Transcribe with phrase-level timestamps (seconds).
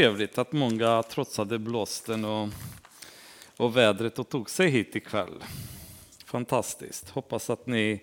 [0.00, 2.48] Trevligt att många trotsade blåsten och,
[3.56, 5.44] och vädret och tog sig hit ikväll.
[6.24, 7.10] Fantastiskt.
[7.10, 8.00] Hoppas att ni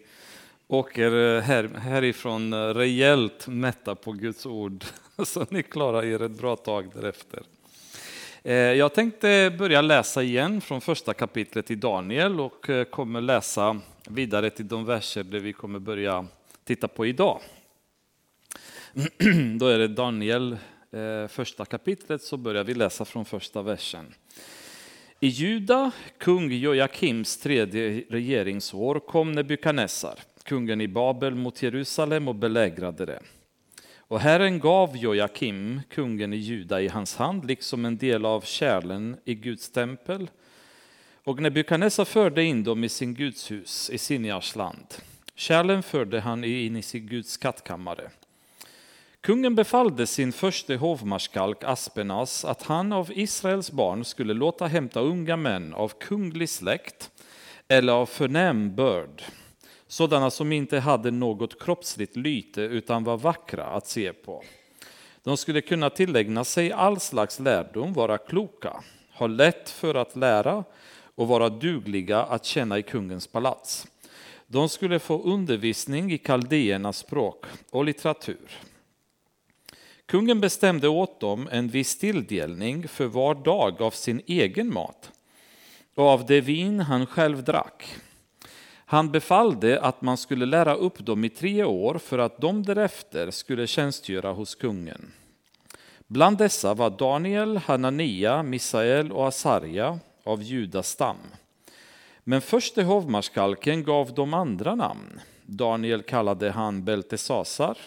[0.68, 4.86] åker eh, här, härifrån eh, rejält mätta på Guds ord
[5.26, 7.44] så ni klarar er ett bra tag därefter.
[8.44, 14.50] Eh, jag tänkte börja läsa igen från första kapitlet i Daniel och kommer läsa vidare
[14.50, 16.26] till de verser där vi kommer börja
[16.64, 17.42] titta på idag.
[19.60, 20.58] Då är det Daniel
[20.92, 24.14] Eh, första kapitlet så börjar vi läsa från första versen.
[25.20, 33.06] I Juda, kung Joakims tredje regeringsår, kom Nebukadnessar, kungen i Babel, mot Jerusalem och belägrade
[33.06, 33.20] det.
[33.98, 39.18] Och Herren gav Joakim, kungen i Juda, i hans hand, liksom en del av kärlen
[39.26, 40.30] i Guds tempel.
[41.24, 44.88] Och Nebukadnessar förde in dem i sin gudshus i Sinjars land.
[45.36, 48.10] Kärlen förde han in i sin Guds skattkammare.
[49.22, 55.38] Kungen befallde sin förste hovmarskalk Aspenas att han av Israels barn skulle låta hämta unga
[55.38, 57.12] män av kunglig släkt
[57.68, 59.24] eller av förnäm börd,
[59.88, 64.44] sådana som inte hade något kroppsligt lyte utan var vackra att se på.
[65.24, 70.64] De skulle kunna tillägna sig all slags lärdom, vara kloka, ha lätt för att lära
[71.16, 73.88] och vara dugliga att tjäna i kungens palats.
[74.48, 78.50] De skulle få undervisning i kaldéernas språk och litteratur
[80.08, 85.12] Kungen bestämde åt dem en viss tilldelning för var dag av sin egen mat
[85.96, 87.96] och av det vin han själv drack.
[88.86, 93.32] Han befallde att man skulle lära upp dem i tre år för att de därefter
[93.32, 95.12] skulle tjänstgöra hos kungen.
[96.08, 101.18] Bland dessa var Daniel, Hanania, Misael och Asarja av Judas stam.
[102.24, 105.20] Men förste hovmarskalken gav dem andra namn.
[105.46, 107.78] Daniel kallade han Beltesasar,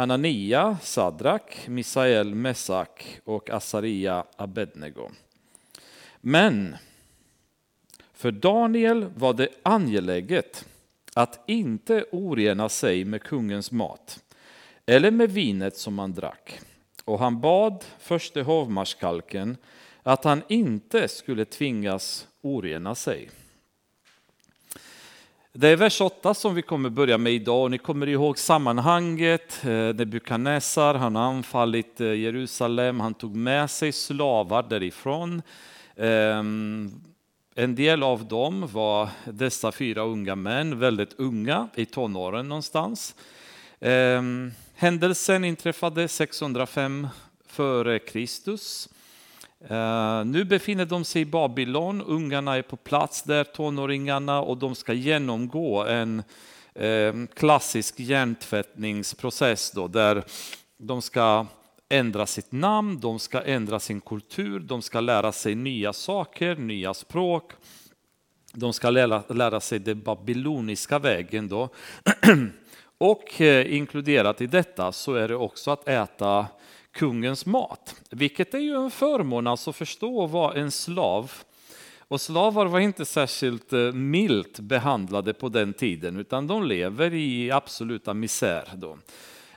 [0.00, 5.10] Hanania, Sadrak, Misael, Mesak och Asaria, Abednego.
[6.20, 6.76] Men
[8.12, 10.64] för Daniel var det angeläget
[11.14, 14.24] att inte orena sig med kungens mat
[14.86, 16.60] eller med vinet som han drack.
[17.04, 19.56] Och han bad förste hovmarskalken
[20.02, 23.30] att han inte skulle tvingas orena sig.
[25.60, 29.64] Det är vers 8 som vi kommer börja med idag och ni kommer ihåg sammanhanget.
[29.64, 35.42] Eh, Nebukadnessar, han har anfallit eh, Jerusalem, han tog med sig slavar därifrån.
[35.96, 36.90] Ehm,
[37.54, 43.14] en del av dem var dessa fyra unga män, väldigt unga, i tonåren någonstans.
[43.80, 47.08] Ehm, händelsen inträffade 605
[47.46, 48.88] före Kristus.
[49.70, 54.74] Uh, nu befinner de sig i Babylon, ungarna är på plats där, tonåringarna, och de
[54.74, 56.22] ska genomgå en
[56.82, 60.24] uh, klassisk hjärntvättningsprocess då, där
[60.78, 61.46] de ska
[61.88, 66.94] ändra sitt namn, de ska ändra sin kultur, de ska lära sig nya saker, nya
[66.94, 67.52] språk.
[68.52, 71.48] De ska lära, lära sig den babyloniska vägen.
[71.48, 71.68] Då.
[72.98, 76.46] och eh, inkluderat i detta så är det också att äta
[76.92, 77.94] kungens mat.
[78.10, 81.32] Vilket är ju en förmån, alltså förstå vad en slav
[82.10, 87.50] och slavar var inte särskilt eh, milt behandlade på den tiden, utan de lever i
[87.50, 88.68] absoluta misär.
[88.74, 88.98] Då.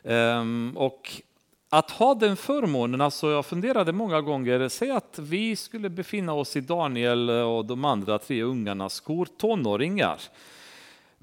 [0.03, 1.21] Ehm, och
[1.69, 6.55] att ha den förmånen, alltså jag funderade många gånger, säg att vi skulle befinna oss
[6.55, 10.19] i Daniel och de andra tre ungarnas skor, tonåringar.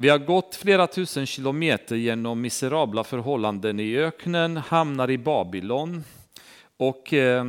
[0.02, 6.04] Vi har gått flera tusen kilometer genom miserabla förhållanden i öknen, hamnar i Babylon
[6.76, 7.44] och eh,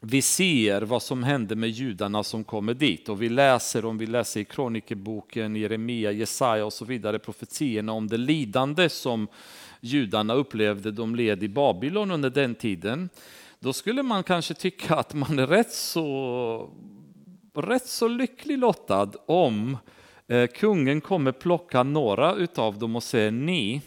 [0.00, 4.06] vi ser vad som hände med judarna som kommer dit och vi läser om vi
[4.06, 9.28] läser i kronikeboken, Jeremia, Jesaja och så vidare profetierna om det lidande som
[9.80, 13.08] judarna upplevde de led i Babylon under den tiden.
[13.58, 16.70] Då skulle man kanske tycka att man är rätt så,
[17.54, 19.76] rätt så lycklig lottad om
[20.30, 23.82] Eh, kungen kommer plocka några utav dem och säger ni,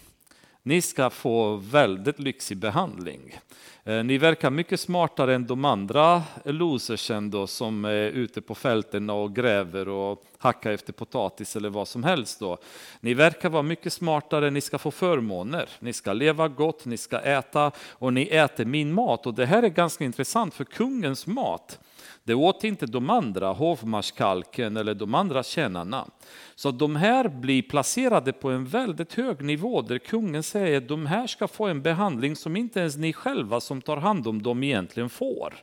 [0.63, 3.39] ni ska få väldigt lyxig behandling.
[3.83, 9.09] Eh, ni verkar mycket smartare än de andra losersen då, som är ute på fälten
[9.09, 12.39] och gräver och hackar efter potatis eller vad som helst.
[12.39, 12.57] Då.
[12.99, 17.19] Ni verkar vara mycket smartare, ni ska få förmåner, ni ska leva gott, ni ska
[17.19, 19.25] äta och ni äter min mat.
[19.25, 21.79] Och det här är ganska intressant för kungens mat
[22.23, 26.07] det åt inte de andra, hovmarskalken eller de andra tjänarna.
[26.55, 31.05] Så de här blir placerade på en väldigt hög nivå där kungen säger att de
[31.05, 34.63] här ska få en behandling som inte ens ni själva som tar hand om dem
[34.63, 35.53] egentligen får.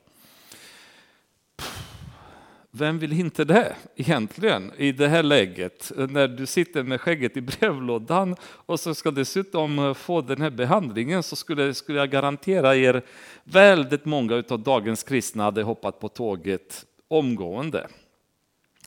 [2.72, 7.40] Vem vill inte det egentligen i det här läget när du sitter med skägget i
[7.40, 13.02] brevlådan och så ska dessutom få den här behandlingen så skulle, skulle jag garantera er
[13.44, 17.88] väldigt många av dagens kristna hade hoppat på tåget omgående.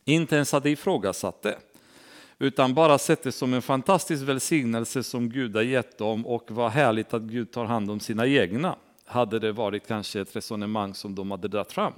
[0.06, 1.58] Inte ens hade ifrågasatt det
[2.40, 6.72] utan bara sett det som en fantastisk välsignelse som Gud har gett dem och vad
[6.72, 8.76] härligt att Gud tar hand om sina egna.
[9.06, 11.94] Hade det varit kanske ett resonemang som de hade dragit fram.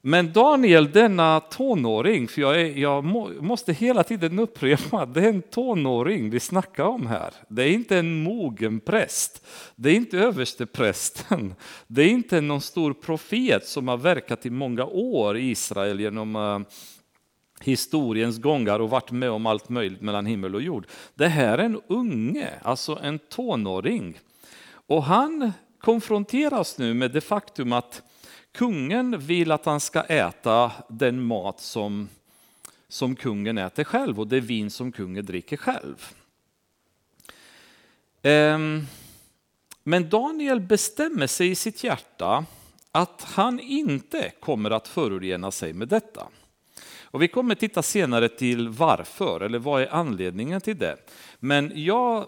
[0.00, 5.28] Men Daniel, denna tonåring, för jag, är, jag må, måste hela tiden upprepa, det är
[5.28, 7.34] en tonåring vi snackar om här.
[7.48, 9.46] Det är inte en mogen präst,
[9.76, 11.54] det är inte översteprästen,
[11.86, 16.36] det är inte någon stor profet som har verkat i många år i Israel genom
[16.36, 16.60] uh,
[17.60, 20.86] historiens gångar och varit med om allt möjligt mellan himmel och jord.
[21.14, 24.18] Det här är en unge, alltså en tonåring.
[24.70, 28.02] Och han konfronteras nu med det faktum att
[28.58, 32.08] kungen vill att han ska äta den mat som,
[32.88, 36.12] som kungen äter själv och det vin som kungen dricker själv.
[38.22, 38.86] Ehm,
[39.82, 42.44] men Daniel bestämmer sig i sitt hjärta
[42.92, 46.28] att han inte kommer att förorena sig med detta.
[47.02, 50.96] Och vi kommer titta senare till varför, eller vad är anledningen till det.
[51.38, 52.18] Men jag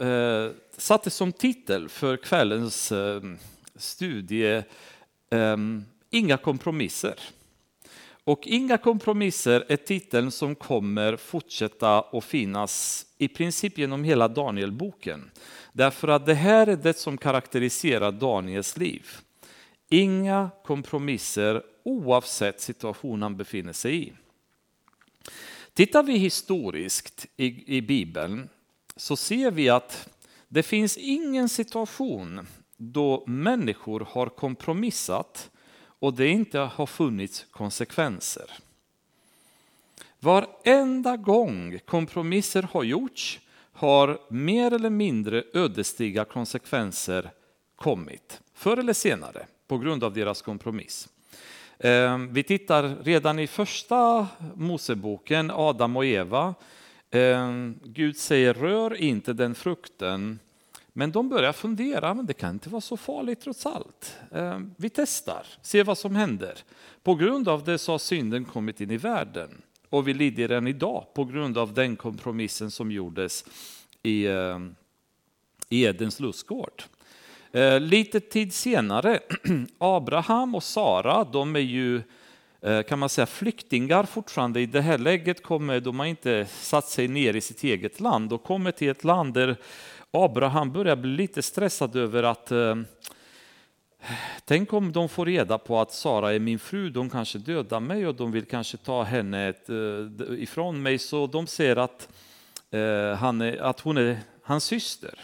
[0.00, 3.20] eh, satte som titel för kvällens eh,
[3.76, 4.62] studie
[5.34, 7.20] Um, Inga kompromisser.
[8.24, 15.30] Och Inga kompromisser är titeln som kommer fortsätta att finnas i princip genom hela Danielboken.
[15.72, 19.06] Därför att det här är det som karaktäriserar Daniels liv.
[19.88, 24.12] Inga kompromisser oavsett situation han befinner sig i.
[25.72, 28.48] Tittar vi historiskt i, i Bibeln
[28.96, 30.08] så ser vi att
[30.48, 35.50] det finns ingen situation då människor har kompromissat
[35.98, 38.50] och det inte har funnits konsekvenser.
[40.20, 43.40] Varenda gång kompromisser har gjorts
[43.72, 47.30] har mer eller mindre ödesdigra konsekvenser
[47.76, 51.08] kommit, förr eller senare, på grund av deras kompromiss.
[51.78, 56.54] Ehm, vi tittar redan i första Moseboken, Adam och Eva.
[57.10, 60.38] Ehm, Gud säger rör inte den frukten.
[60.96, 64.16] Men de börjar fundera, men det kan inte vara så farligt trots allt.
[64.32, 66.58] Ehm, vi testar, ser vad som händer.
[67.02, 69.62] På grund av det så har synden kommit in i världen.
[69.90, 73.44] Och vi lider än idag på grund av den kompromissen som gjordes
[74.02, 74.74] i, ehm,
[75.68, 76.82] i Edens lustgård.
[77.52, 79.20] Ehm, lite tid senare,
[79.78, 82.02] Abraham och Sara, de är ju
[82.60, 84.60] eh, kan man säga flyktingar fortfarande.
[84.60, 88.32] I det här läget kommer de har inte satt sig ner i sitt eget land
[88.32, 89.56] och kommer till ett land där
[90.14, 92.76] Abraham börjar bli lite stressad över att eh,
[94.44, 98.06] Tänk om de får reda på att Sara är min fru, de kanske dödar mig
[98.06, 100.98] och de vill kanske ta henne eh, ifrån mig.
[100.98, 102.08] Så de ser att,
[102.70, 105.14] eh, han är, att hon är hans syster.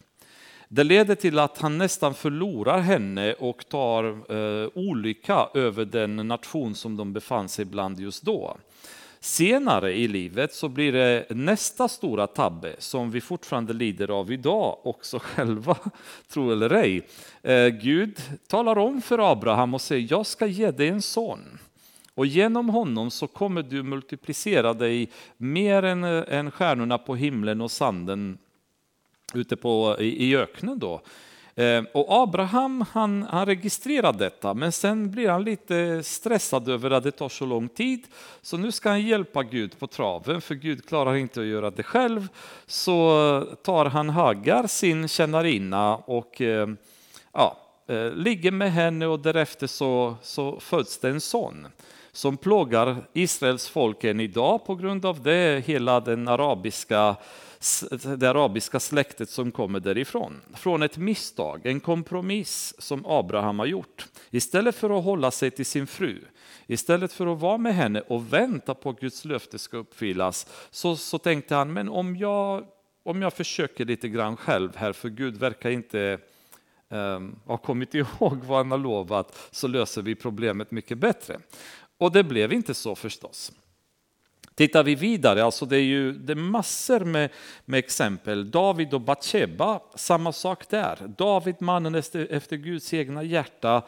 [0.68, 4.04] Det leder till att han nästan förlorar henne och tar
[4.34, 8.56] eh, olycka över den nation som de befann sig bland just då.
[9.22, 14.78] Senare i livet så blir det nästa stora tabbe som vi fortfarande lider av idag
[14.82, 15.76] också själva,
[16.28, 17.08] tro eller ej.
[17.42, 21.58] Eh, Gud talar om för Abraham och säger jag ska ge dig en son.
[22.14, 27.60] Och genom honom så kommer du multiplicera dig mer än, eh, än stjärnorna på himlen
[27.60, 28.38] och sanden
[29.34, 30.78] ute på, i, i öknen.
[30.78, 31.00] Då.
[31.54, 37.04] Eh, och Abraham han, han registrerar detta, men sen blir han lite stressad över att
[37.04, 38.06] det tar så lång tid.
[38.42, 41.82] Så nu ska han hjälpa Gud på traven, för Gud klarar inte att göra det
[41.82, 42.28] själv.
[42.66, 46.68] Så tar han Hagar, sin tjänarinna, och eh,
[47.32, 47.56] ja,
[47.88, 51.66] eh, ligger med henne och därefter så, så föds det en son
[52.12, 57.16] som plågar Israels folk än idag på grund av det, hela den arabiska
[58.16, 60.40] det arabiska släktet som kommer därifrån.
[60.54, 64.06] Från ett misstag, en kompromiss som Abraham har gjort.
[64.30, 66.24] Istället för att hålla sig till sin fru,
[66.66, 70.96] istället för att vara med henne och vänta på att Guds löfte ska uppfyllas, så,
[70.96, 72.66] så tänkte han, men om jag,
[73.02, 76.18] om jag försöker lite grann själv här, för Gud verkar inte
[76.88, 81.40] um, ha kommit ihåg vad han har lovat, så löser vi problemet mycket bättre.
[81.98, 83.52] Och det blev inte så förstås.
[84.60, 87.30] Tittar vi vidare, alltså det är ju det är massor med,
[87.64, 88.50] med exempel.
[88.50, 90.98] David och Batsheba, samma sak där.
[91.18, 93.82] David, mannen efter, efter Guds egna hjärta,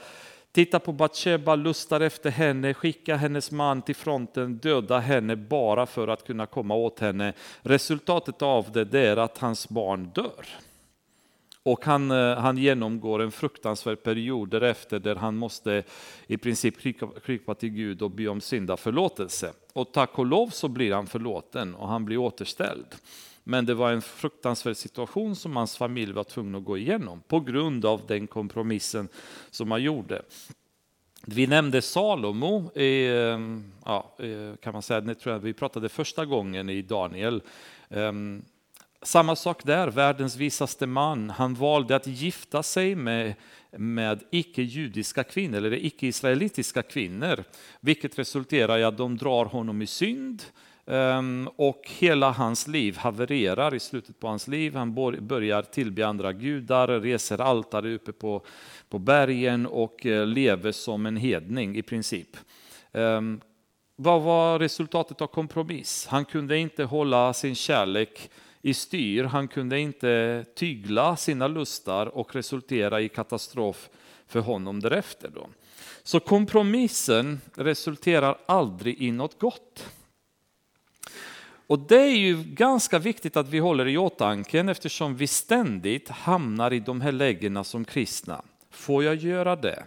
[0.53, 6.09] tittar på Batsheba, lustar efter henne, skickar hennes man till fronten, dödar henne bara för
[6.09, 7.33] att kunna komma åt henne.
[7.63, 10.47] Resultatet av det, det är att hans barn dör.
[11.63, 15.83] Och han, eh, han genomgår en fruktansvärd period därefter där han måste
[16.27, 16.75] i princip
[17.25, 19.53] krypa till Gud och be om syndaförlåtelse.
[19.73, 22.87] Och tack och lov så blir han förlåten och han blir återställd.
[23.45, 27.41] Men det var en fruktansvärd situation som hans familj var tvungen att gå igenom på
[27.41, 29.09] grund av den kompromissen
[29.51, 30.23] som man gjorde.
[31.27, 36.25] Vi nämnde Salomo, ehm, ja, eh, kan man säga, det tror jag vi pratade första
[36.25, 37.43] gången i Daniel.
[37.89, 38.45] Ehm,
[39.03, 41.31] samma sak där, världens visaste man.
[41.31, 43.35] Han valde att gifta sig med,
[43.79, 47.45] med icke-judiska kvinnor, eller icke-israelitiska kvinnor,
[47.81, 50.43] vilket resulterar i att de drar honom i synd.
[50.87, 54.75] Ehm, och hela hans liv havererar i slutet på hans liv.
[54.75, 54.95] Han
[55.27, 58.45] börjar tillbe andra gudar, reser altare uppe på,
[58.89, 62.37] på bergen och eh, lever som en hedning i princip.
[62.93, 63.41] Ehm,
[63.97, 66.07] vad var resultatet av kompromiss?
[66.07, 68.31] Han kunde inte hålla sin kärlek
[68.63, 73.89] i styr, han kunde inte tygla sina lustar och resultera i katastrof
[74.27, 75.31] för honom därefter.
[75.35, 75.49] Då.
[76.03, 79.89] Så kompromissen resulterar aldrig i något gott.
[81.67, 86.73] Och det är ju ganska viktigt att vi håller i åtanke eftersom vi ständigt hamnar
[86.73, 88.43] i de här lägena som kristna.
[88.71, 89.85] Får jag göra det?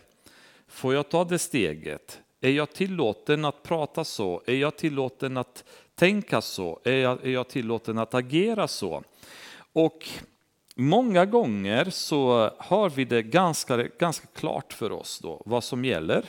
[0.67, 2.20] Får jag ta det steget?
[2.41, 4.41] Är jag tillåten att prata så?
[4.46, 5.63] Är jag tillåten att
[5.96, 6.80] tänka så?
[6.84, 9.04] Är jag, är jag tillåten att agera så?
[9.74, 10.08] Och
[10.75, 16.25] många gånger så har vi det ganska, ganska klart för oss då, vad som gäller.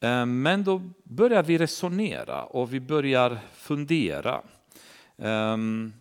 [0.00, 4.42] Eh, men då börjar vi resonera och vi börjar fundera.
[5.18, 5.92] Ehm,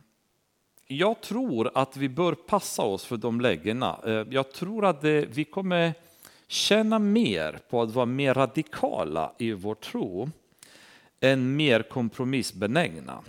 [0.88, 4.00] jag tror att vi bör passa oss för de lägena.
[4.06, 5.94] Eh, jag tror att det, vi kommer
[6.48, 10.30] känna mer på att vara mer radikala i vår tro
[11.22, 13.24] än mer kompromissbenägna.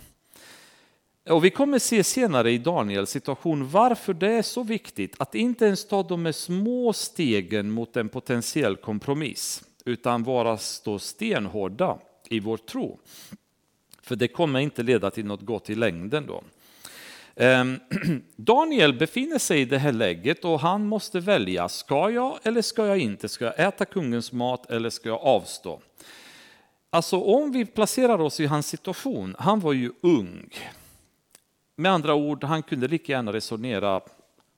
[1.29, 5.65] Och vi kommer se senare i Daniels situation varför det är så viktigt att inte
[5.65, 11.97] ens ta de små stegen mot en potentiell kompromiss utan vara stå stenhårda
[12.29, 12.99] i vår tro.
[14.01, 16.25] För det kommer inte leda till något gott i längden.
[16.25, 16.43] Då.
[17.35, 17.79] Ehm,
[18.35, 21.69] Daniel befinner sig i det här läget och han måste välja.
[21.69, 23.29] Ska jag eller ska jag inte?
[23.29, 25.81] Ska jag äta kungens mat eller ska jag avstå?
[26.89, 30.49] Alltså om vi placerar oss i hans situation, han var ju ung.
[31.75, 33.91] Med andra ord, han kunde lika gärna resonera,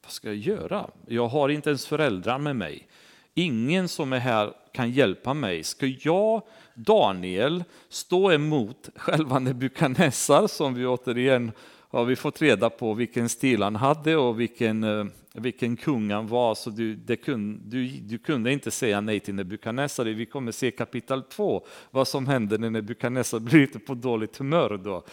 [0.03, 0.89] vad ska jag göra?
[1.07, 2.87] Jag har inte ens föräldrar med mig.
[3.33, 5.63] Ingen som är här kan hjälpa mig.
[5.63, 6.41] Ska jag,
[6.73, 11.51] Daniel, stå emot själva Nebukadnessar som vi återigen
[11.91, 16.27] har vi fått reda på vilken stil han hade och vilken, eh, vilken kung han
[16.27, 16.55] var.
[16.55, 20.05] Så du, kun, du, du kunde inte säga nej till Nebukadnessar.
[20.05, 24.77] Vi kommer se kapitel 2 vad som händer när Nebukadnessar blir lite på dåligt humör.
[24.83, 25.03] Då.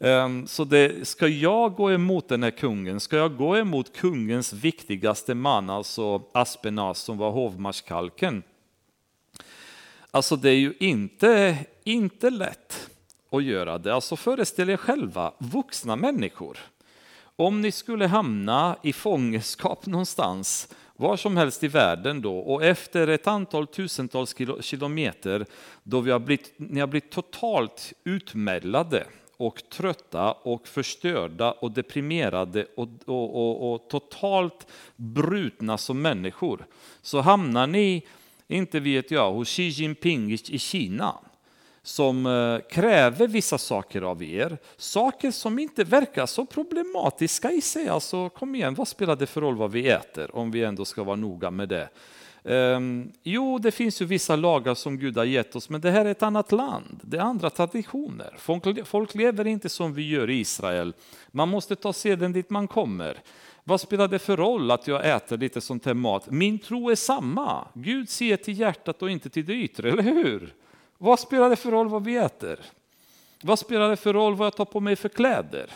[0.00, 3.00] Ehm, så det, ska jag gå emot den här kungen?
[3.00, 8.42] Ska jag gå emot kungens viktigaste man, alltså Aspenas som var hovmarskalken?
[10.10, 12.90] Alltså det är ju inte, inte lätt
[13.30, 13.94] att göra det.
[13.94, 16.58] Alltså föreställ er själva, vuxna människor.
[17.36, 23.08] Om ni skulle hamna i fångenskap någonstans, var som helst i världen då, och efter
[23.08, 25.46] ett antal tusentals kilometer
[25.82, 29.06] då vi har blivit, ni har blivit totalt utmällade
[29.36, 34.66] och trötta och förstörda och deprimerade och, och, och, och totalt
[34.96, 36.66] brutna som människor,
[37.02, 38.06] så hamnar ni,
[38.48, 41.14] inte vet jag, hos Xi Jinping i Kina
[41.86, 47.88] som eh, kräver vissa saker av er, saker som inte verkar så problematiska i sig.
[47.88, 51.04] Alltså kom igen, vad spelar det för roll vad vi äter om vi ändå ska
[51.04, 51.88] vara noga med det?
[52.42, 56.04] Um, jo, det finns ju vissa lagar som Gud har gett oss, men det här
[56.04, 57.00] är ett annat land.
[57.02, 58.34] Det är andra traditioner.
[58.38, 60.92] Folk, folk lever inte som vi gör i Israel.
[61.30, 63.18] Man måste ta seden dit man kommer.
[63.64, 66.30] Vad spelar det för roll att jag äter lite sånt här mat?
[66.30, 67.68] Min tro är samma.
[67.74, 70.54] Gud ser till hjärtat och inte till det yttre, eller hur?
[70.98, 72.60] Vad spelar det för roll vad vi äter?
[73.42, 75.70] Vad spelar det för roll vad jag tar på mig för kläder?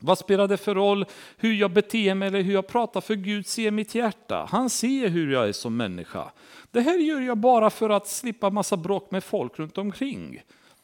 [0.00, 1.04] Vad spelar det för roll
[1.36, 3.00] hur jag beter mig eller hur jag pratar?
[3.00, 4.48] För Gud ser mitt hjärta.
[4.50, 6.30] Han ser hur jag är som människa.
[6.70, 10.42] Det här gör jag bara för att slippa massa bråk med folk runt omkring.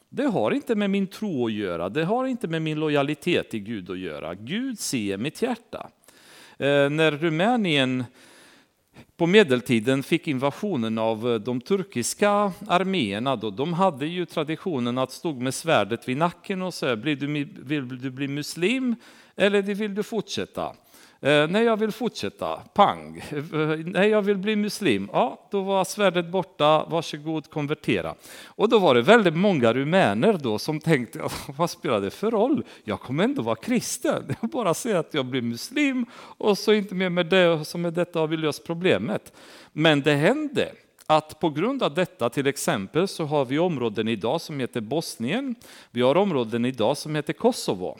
[0.09, 3.59] Det har inte med min tro att göra, det har inte med min lojalitet till
[3.59, 4.35] Gud att göra.
[4.35, 5.89] Gud ser mitt hjärta.
[6.57, 8.03] Eh, när Rumänien
[9.17, 15.11] på medeltiden fick invasionen av eh, de turkiska arméerna, då, de hade ju traditionen att
[15.11, 18.95] stå med svärdet vid nacken och säga, vill du bli muslim
[19.35, 20.75] eller vill du fortsätta?
[21.23, 23.23] Eh, nej, när jag vill fortsätta, pang.
[23.31, 28.15] Eh, nej, när jag vill bli muslim, ja, då var svärdet borta, varsågod konvertera.
[28.45, 31.21] Och då var det väldigt många rumäner då som tänkte,
[31.57, 32.63] vad spelar det för roll?
[32.83, 34.35] Jag kommer ändå vara kristen.
[34.41, 36.05] Jag bara säger att jag blir muslim
[36.37, 39.33] och så inte mer med det, som med detta har vi löst problemet.
[39.71, 40.71] Men det hände
[41.07, 45.55] att på grund av detta, till exempel, så har vi områden idag som heter Bosnien.
[45.91, 47.97] Vi har områden idag som heter Kosovo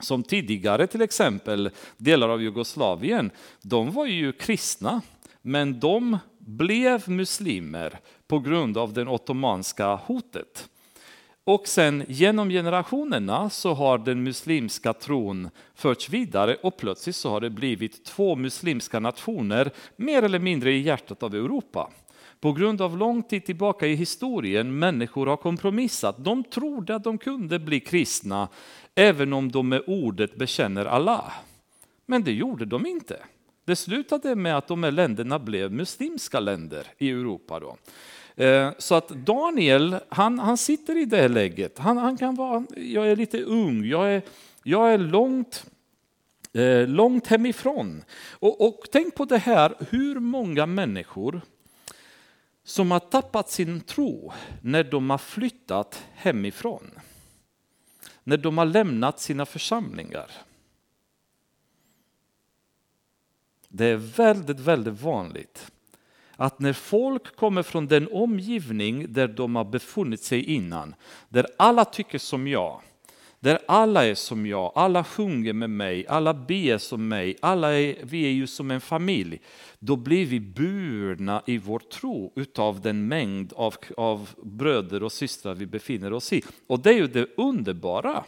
[0.00, 3.30] som tidigare till exempel delar av Jugoslavien,
[3.62, 5.02] de var ju kristna,
[5.42, 7.98] men de blev muslimer
[8.28, 10.68] på grund av det ottomanska hotet.
[11.44, 17.40] Och sen genom generationerna så har den muslimska tron förts vidare och plötsligt så har
[17.40, 21.90] det blivit två muslimska nationer mer eller mindre i hjärtat av Europa.
[22.46, 26.24] På grund av lång tid tillbaka i historien människor har kompromissat.
[26.24, 28.48] De trodde att de kunde bli kristna
[28.94, 31.32] även om de med ordet bekänner Allah.
[32.06, 33.16] Men det gjorde de inte.
[33.64, 37.60] Det slutade med att de här länderna blev muslimska länder i Europa.
[37.60, 37.76] Då.
[38.44, 41.78] Eh, så att Daniel, han, han sitter i det läget.
[41.78, 44.22] Han, han kan vara, jag är lite ung, jag är,
[44.62, 45.66] jag är långt,
[46.52, 48.02] eh, långt hemifrån.
[48.30, 51.40] Och, och tänk på det här, hur många människor
[52.66, 56.90] som har tappat sin tro när de har flyttat hemifrån.
[58.24, 60.30] När de har lämnat sina församlingar.
[63.68, 65.72] Det är väldigt, väldigt vanligt
[66.36, 70.94] att när folk kommer från den omgivning där de har befunnit sig innan,
[71.28, 72.80] där alla tycker som jag,
[73.46, 77.96] där alla är som jag, alla sjunger med mig, alla ber som mig, alla är,
[78.02, 79.40] vi är ju som en familj.
[79.78, 85.54] Då blir vi burna i vår tro utav den mängd av, av bröder och systrar
[85.54, 86.42] vi befinner oss i.
[86.66, 88.24] Och det är ju det underbara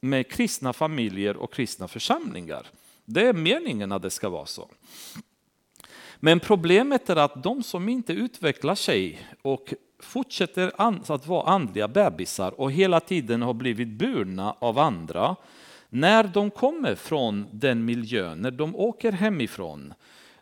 [0.00, 2.66] med kristna familjer och kristna församlingar.
[3.04, 4.70] Det är meningen att det ska vara så.
[6.16, 10.72] Men problemet är att de som inte utvecklar sig och fortsätter
[11.12, 15.36] att vara andliga bebisar och hela tiden har blivit burna av andra,
[15.88, 19.94] när de kommer från den miljön, när de åker hemifrån,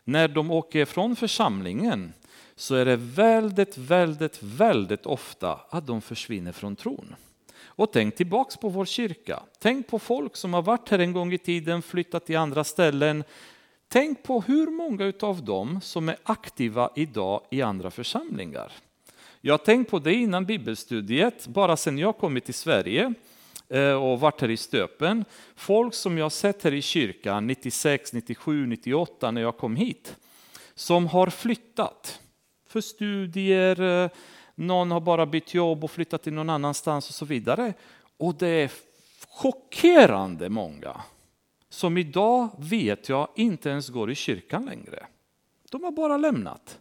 [0.03, 2.13] när de åker från församlingen,
[2.55, 7.15] så är det väldigt, väldigt, väldigt ofta att de försvinner från tron.
[7.65, 9.43] Och tänk tillbaks på vår kyrka.
[9.59, 13.23] Tänk på folk som har varit här en gång i tiden, flyttat till andra ställen.
[13.87, 18.71] Tänk på hur många av dem som är aktiva idag i andra församlingar.
[19.45, 23.13] Jag har tänkt på det innan bibelstudiet, bara sedan jag kommit till Sverige
[23.69, 25.25] eh, och varit här i Stöpen.
[25.55, 30.15] Folk som jag sett här i kyrkan 96, 97, 98 när jag kom hit,
[30.75, 32.19] som har flyttat
[32.67, 34.09] för studier, eh,
[34.55, 37.73] någon har bara bytt jobb och flyttat till någon annanstans och så vidare.
[38.17, 38.71] Och det är
[39.27, 41.01] chockerande många
[41.69, 45.05] som idag vet jag inte ens går i kyrkan längre.
[45.71, 46.79] De har bara lämnat.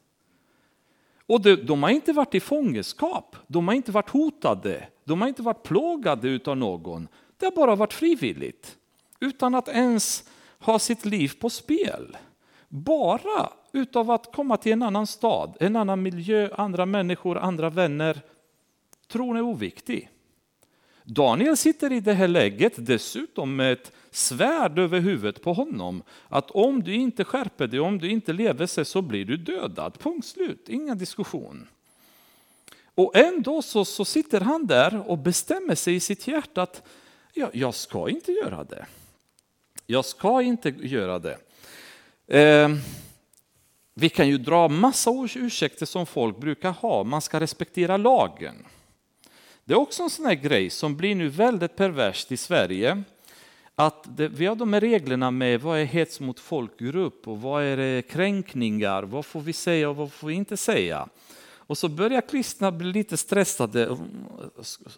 [1.26, 5.28] Och de, de har inte varit i fångenskap, de har inte varit hotade, de har
[5.28, 7.08] inte varit plågade av någon.
[7.36, 8.76] Det har bara varit frivilligt,
[9.20, 10.24] utan att ens
[10.58, 12.16] ha sitt liv på spel.
[12.68, 18.20] Bara utav att komma till en annan stad, en annan miljö, andra människor, andra vänner.
[19.08, 20.10] Tron är oviktig.
[21.04, 26.02] Daniel sitter i det här läget dessutom med ett svärd över huvudet på honom.
[26.28, 29.98] Att om du inte skärper dig, om du inte lever sig så blir du dödad.
[29.98, 31.68] Punkt slut, ingen diskussion.
[32.94, 36.82] Och ändå så, så sitter han där och bestämmer sig i sitt hjärta att
[37.32, 38.86] ja, jag ska inte göra det.
[39.86, 41.38] Jag ska inte göra det.
[42.26, 42.68] Eh,
[43.94, 47.04] vi kan ju dra massa ursäkter som folk brukar ha.
[47.04, 48.66] Man ska respektera lagen.
[49.64, 53.02] Det är också en sån här grej som blir nu väldigt perverst i Sverige.
[53.76, 57.62] Att det, vi har de här reglerna med vad är hets mot folkgrupp och vad
[57.62, 61.08] är det kränkningar, vad får vi säga och vad får vi inte säga.
[61.66, 63.96] Och så börjar kristna bli lite stressade.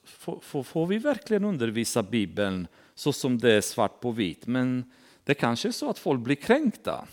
[0.05, 4.47] Får, får, får vi verkligen undervisa Bibeln så som det är svart på vitt?
[4.47, 4.93] Men
[5.25, 7.05] det kanske är så att folk blir kränkta.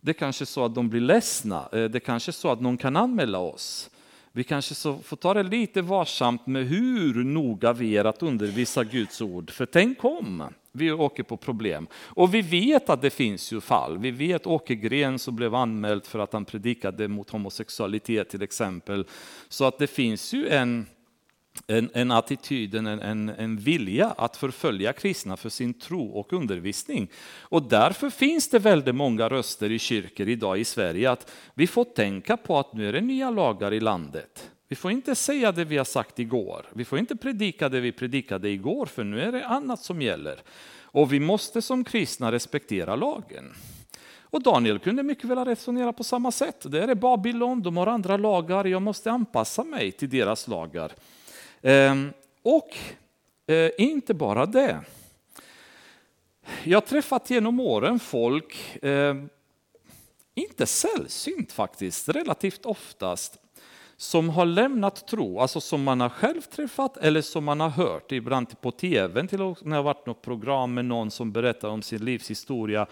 [0.00, 1.68] Det kanske är så att de blir ledsna.
[1.72, 3.90] Eh, det kanske är så att någon kan anmäla oss.
[4.32, 8.84] Vi kanske så får ta det lite varsamt med hur noga vi är att undervisa
[8.84, 9.50] Guds ord.
[9.50, 10.42] För tänk om
[10.76, 11.86] vi åker på problem.
[11.94, 13.98] Och vi vet att det finns ju fall.
[13.98, 19.06] Vi vet Åke Gren som blev anmäld för att han predikade mot homosexualitet till exempel.
[19.48, 20.86] Så att det finns ju en
[21.66, 27.10] en, en attityd, en, en, en vilja att förfölja kristna för sin tro och undervisning.
[27.40, 31.84] Och därför finns det väldigt många röster i kyrkor idag i Sverige att vi får
[31.84, 34.50] tänka på att nu är det nya lagar i landet.
[34.68, 36.66] Vi får inte säga det vi har sagt igår.
[36.72, 40.40] Vi får inte predika det vi predikade igår, för nu är det annat som gäller.
[40.80, 43.54] Och vi måste som kristna respektera lagen.
[44.20, 46.70] Och Daniel kunde mycket väl resonera på samma sätt.
[46.70, 50.92] Det är Babylon, de har andra lagar, jag måste anpassa mig till deras lagar.
[51.62, 52.76] Ehm, och
[53.46, 54.80] eh, inte bara det.
[56.64, 59.28] Jag har träffat genom åren folk, ehm,
[60.34, 63.38] inte sällsynt faktiskt, relativt oftast,
[63.96, 68.12] som har lämnat tro, alltså som man har själv träffat eller som man har hört,
[68.12, 71.82] ibland på tv, till när det har varit något program med någon som berättar om
[71.82, 72.86] sin livshistoria.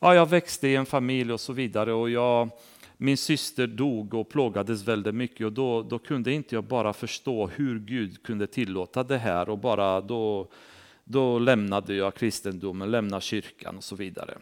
[0.00, 2.50] Ja, jag växte i en familj och så vidare och jag,
[2.96, 7.46] min syster dog och plågades väldigt mycket och då, då kunde inte jag bara förstå
[7.46, 10.48] hur Gud kunde tillåta det här och bara då,
[11.04, 14.38] då lämnade jag kristendomen, lämnade kyrkan och så vidare.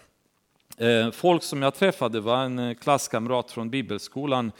[0.76, 4.52] Eh, folk som jag träffade var en eh, klasskamrat från bibelskolan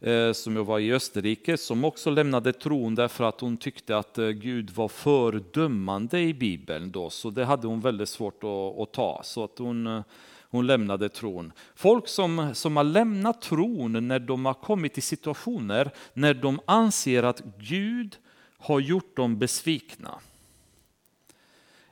[0.00, 4.18] Eh, som jag var i Österrike, som också lämnade tron därför att hon tyckte att
[4.18, 6.90] eh, Gud var fördömande i Bibeln.
[6.90, 10.02] Då, så det hade hon väldigt svårt att, att ta, så att hon, eh,
[10.50, 11.52] hon lämnade tron.
[11.74, 17.22] Folk som, som har lämnat tron när de har kommit i situationer när de anser
[17.22, 18.16] att Gud
[18.58, 20.18] har gjort dem besvikna.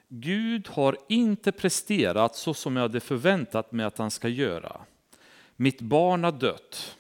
[0.09, 4.81] Gud har inte presterat så som jag hade förväntat mig att han ska göra.
[5.57, 6.97] Mitt barn har dött.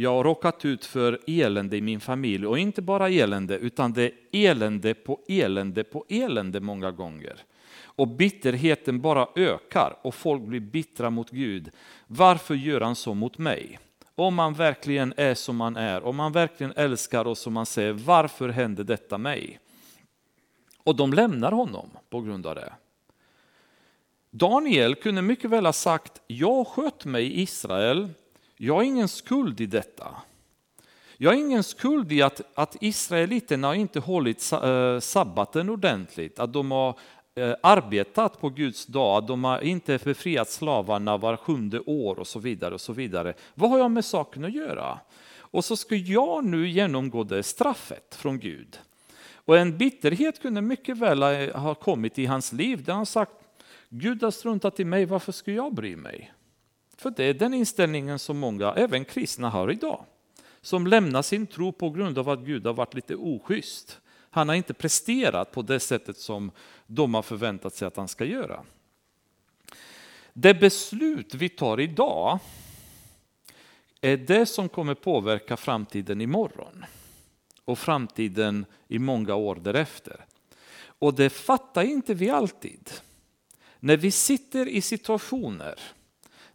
[0.00, 4.04] Jag har råkat ut för elände i min familj och inte bara elände utan det
[4.04, 7.36] är elände på elände på elände många gånger.
[7.82, 11.70] Och bitterheten bara ökar och folk blir bittra mot Gud.
[12.06, 13.78] Varför gör han så mot mig?
[14.14, 17.92] Om man verkligen är som man är, om man verkligen älskar oss som man säger,
[17.92, 19.60] varför händer detta mig?
[20.84, 22.72] Och de lämnar honom på grund av det.
[24.30, 28.08] Daniel kunde mycket väl ha sagt, jag sköt mig i Israel
[28.62, 30.16] jag har ingen skuld i detta.
[31.16, 36.70] Jag har ingen skuld i att, att israeliterna inte hållit eh, sabbaten ordentligt, att de
[36.70, 36.98] har
[37.34, 42.26] eh, arbetat på Guds dag, att de har inte befriat slavarna var sjunde år och
[42.26, 42.74] så vidare.
[42.74, 43.34] och så vidare.
[43.54, 44.98] Vad har jag med saken att göra?
[45.36, 48.78] Och så ska jag nu genomgå det straffet från Gud.
[49.34, 53.32] Och en bitterhet kunde mycket väl ha kommit i hans liv där han sagt
[53.88, 56.32] Gud har struntat i mig, varför ska jag bry mig?
[57.00, 60.04] För det är den inställningen som många, även kristna, har idag.
[60.60, 64.00] Som lämnar sin tro på grund av att Gud har varit lite oschysst.
[64.30, 66.50] Han har inte presterat på det sättet som
[66.86, 68.64] de har förväntat sig att han ska göra.
[70.32, 72.38] Det beslut vi tar idag
[74.00, 76.84] är det som kommer påverka framtiden imorgon
[77.64, 80.24] och framtiden i många år därefter.
[80.82, 82.90] Och det fattar inte vi alltid.
[83.78, 85.78] När vi sitter i situationer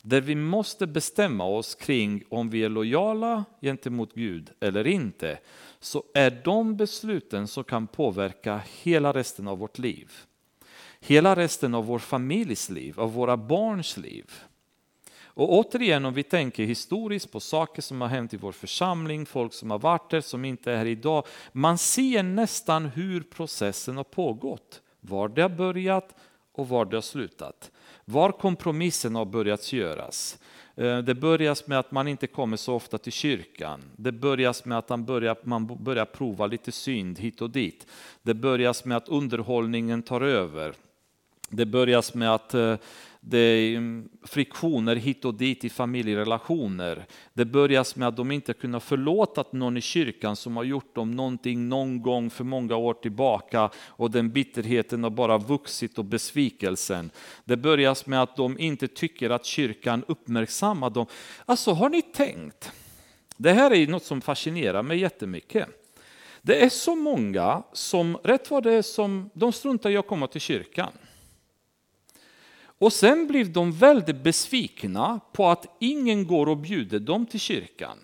[0.05, 5.39] där vi måste bestämma oss kring om vi är lojala gentemot Gud eller inte,
[5.79, 10.11] så är de besluten som kan påverka hela resten av vårt liv.
[10.99, 14.31] Hela resten av vår familjs liv, av våra barns liv.
[15.23, 19.53] Och återigen om vi tänker historiskt på saker som har hänt i vår församling, folk
[19.53, 21.25] som har varit där, som inte är här idag.
[21.51, 26.15] Man ser nästan hur processen har pågått, var det har börjat
[26.55, 27.71] och var det har slutat
[28.05, 30.37] var kompromissen har börjat göras.
[30.75, 33.81] Eh, det börjas med att man inte kommer så ofta till kyrkan.
[33.95, 37.87] Det börjas med att man börjar, man börjar prova lite synd hit och dit.
[38.21, 40.73] Det börjas med att underhållningen tar över.
[41.49, 42.75] Det börjas med att eh,
[43.27, 47.05] det är friktioner hit och dit i familjerelationer.
[47.33, 51.11] Det börjas med att de inte kunnat förlåta någon i kyrkan som har gjort dem
[51.11, 57.11] någonting någon gång för många år tillbaka och den bitterheten har bara vuxit och besvikelsen.
[57.45, 61.05] Det börjas med att de inte tycker att kyrkan uppmärksammar dem.
[61.45, 62.71] Alltså har ni tänkt?
[63.37, 65.67] Det här är något som fascinerar mig jättemycket.
[66.41, 70.27] Det är så många som, rätt vad det är, som de struntar i att komma
[70.27, 70.91] till kyrkan.
[72.77, 77.97] Och sen blir de väldigt besvikna på att ingen går och bjuder dem till kyrkan.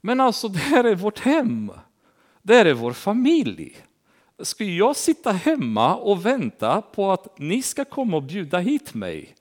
[0.00, 1.72] Men alltså, det här är vårt hem.
[2.42, 3.76] Det här är vår familj.
[4.38, 9.34] Ska jag sitta hemma och vänta på att ni ska komma och bjuda hit mig?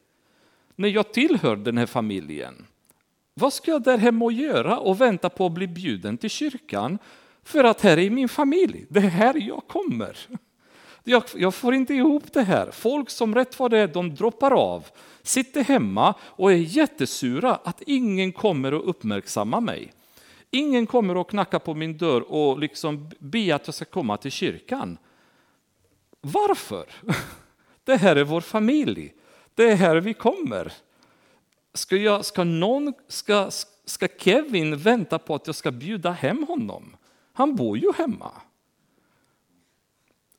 [0.75, 2.65] När jag tillhör den här familjen.
[3.33, 6.97] Vad ska jag där hemma och göra och vänta på att bli bjuden till kyrkan?
[7.43, 10.17] För att här är min familj, det är här jag kommer.
[11.09, 12.71] Jag, jag får inte ihop det här.
[12.71, 14.87] Folk som rätt vad det är, de droppar av,
[15.21, 19.93] sitter hemma och är jättesura att ingen kommer att uppmärksamma mig.
[20.51, 24.31] Ingen kommer att knacka på min dörr och liksom be att jag ska komma till
[24.31, 24.97] kyrkan.
[26.21, 26.85] Varför?
[27.83, 29.13] Det här är vår familj.
[29.55, 30.73] Det är här vi kommer.
[31.73, 33.51] Ska, jag, ska, någon, ska,
[33.85, 36.95] ska Kevin vänta på att jag ska bjuda hem honom?
[37.33, 38.31] Han bor ju hemma.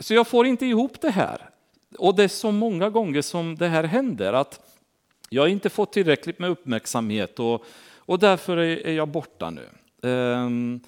[0.00, 1.50] Så jag får inte ihop det här.
[1.98, 4.60] Och det är så många gånger som det här händer att
[5.28, 7.64] jag inte fått tillräckligt med uppmärksamhet och,
[7.96, 9.68] och därför är jag borta nu.
[10.10, 10.80] Um,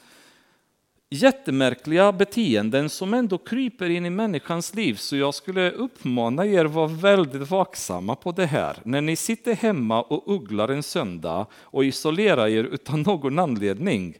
[1.10, 4.94] jättemärkliga beteenden som ändå kryper in i människans liv.
[4.94, 8.76] Så jag skulle uppmana er att vara väldigt vaksamma på det här.
[8.82, 14.14] När ni sitter hemma och ugglar en söndag och isolerar er utan någon anledning.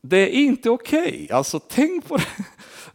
[0.00, 1.00] Det är inte okej.
[1.00, 1.28] Okay.
[1.36, 2.44] Alltså tänk på det.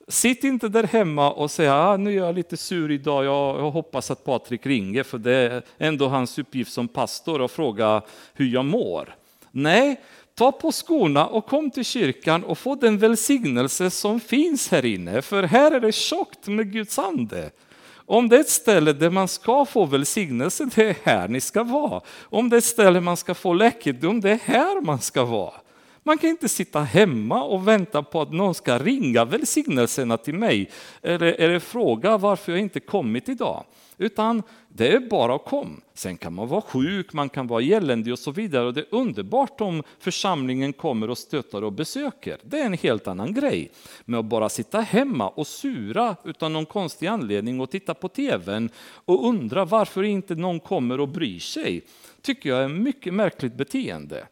[0.09, 3.71] Sitt inte där hemma och säg ah, nu är jag lite sur idag, jag, jag
[3.71, 8.01] hoppas att Patrik ringer för det är ändå hans uppgift som pastor att fråga
[8.33, 9.15] hur jag mår.
[9.51, 10.01] Nej,
[10.35, 15.21] ta på skorna och kom till kyrkan och få den välsignelse som finns här inne,
[15.21, 17.49] för här är det tjockt med Guds ande.
[17.93, 21.63] Om det är ett ställe där man ska få välsignelse, det är här ni ska
[21.63, 22.01] vara.
[22.21, 25.53] Om det är ett ställe man ska få läkedom, det är här man ska vara.
[26.03, 30.69] Man kan inte sitta hemma och vänta på att någon ska ringa välsignelserna till mig
[31.01, 33.63] eller, eller fråga varför jag inte kommit idag.
[33.97, 35.75] Utan det är bara att komma.
[35.93, 38.65] Sen kan man vara sjuk, man kan vara eländig och så vidare.
[38.65, 42.37] Och det är underbart om församlingen kommer och stöttar och besöker.
[42.43, 43.71] Det är en helt annan grej.
[44.05, 48.69] Men att bara sitta hemma och sura utan någon konstig anledning och titta på tvn
[49.05, 51.81] och undra varför inte någon kommer och bryr sig,
[52.21, 54.27] tycker jag är ett mycket märkligt beteende.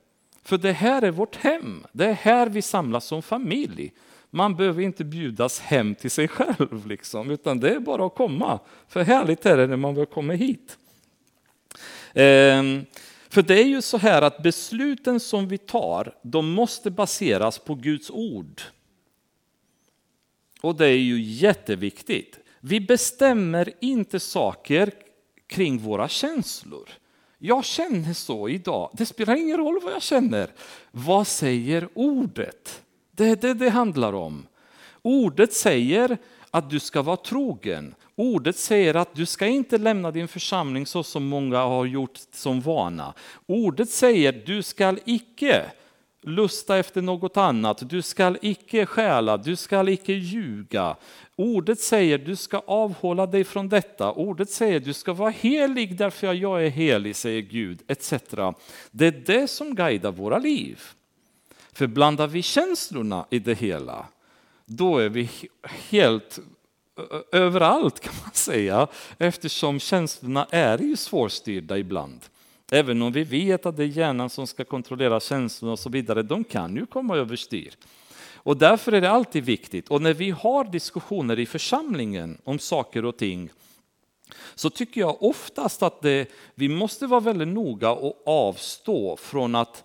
[0.48, 1.86] För det här är vårt hem.
[1.92, 3.92] Det är här vi samlas som familj.
[4.30, 8.60] Man behöver inte bjudas hem till sig själv, liksom, utan det är bara att komma.
[8.88, 10.78] För härligt är det när man väl kommer hit.
[12.14, 12.86] Ehm,
[13.30, 17.76] för det är ju så här att besluten som vi tar, de måste baseras på
[17.76, 18.62] Guds ord.
[20.62, 22.40] Och det är ju jätteviktigt.
[22.60, 24.92] Vi bestämmer inte saker
[25.48, 26.90] kring våra känslor.
[27.40, 28.90] Jag känner så idag.
[28.94, 30.52] Det spelar ingen roll vad jag känner.
[30.92, 32.82] Vad säger ordet?
[33.12, 34.48] Det är det det handlar om.
[35.02, 36.18] Ordet säger
[36.52, 37.96] att du ska vara trogen.
[38.16, 42.62] Ordet säger att du ska inte lämna din församling så som många har gjort som
[42.62, 43.14] vana.
[43.46, 45.66] Ordet säger att du ska icke
[46.22, 50.96] lusta efter något annat, du skall icke stjäla, du skall icke ljuga.
[51.36, 54.12] Ordet säger du ska avhålla dig från detta.
[54.12, 58.14] Ordet säger du ska vara helig därför jag är helig, säger Gud, etc.
[58.92, 60.82] Det är det som guidar våra liv.
[61.74, 64.06] För blandar vi känslorna i det hela,
[64.66, 65.30] då är vi
[65.90, 66.40] helt
[67.32, 72.20] överallt kan man säga, eftersom känslorna är ju svårstyrda ibland.
[72.72, 76.24] Även om vi vet att det är hjärnan som ska kontrollera känslorna och så vidare,
[76.24, 77.74] de kan ju komma överstyr.
[78.36, 83.06] Och därför är det alltid viktigt, och när vi har diskussioner i församlingen om saker
[83.06, 83.50] och ting,
[84.56, 89.84] så tycker jag oftast att det, vi måste vara väldigt noga och avstå från att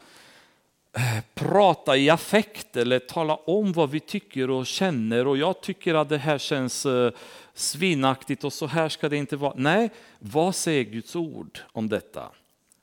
[0.96, 5.94] eh, prata i affekt eller tala om vad vi tycker och känner och jag tycker
[5.94, 7.12] att det här känns eh,
[7.54, 9.54] svinaktigt och så här ska det inte vara.
[9.56, 12.30] Nej, vad säger Guds ord om detta?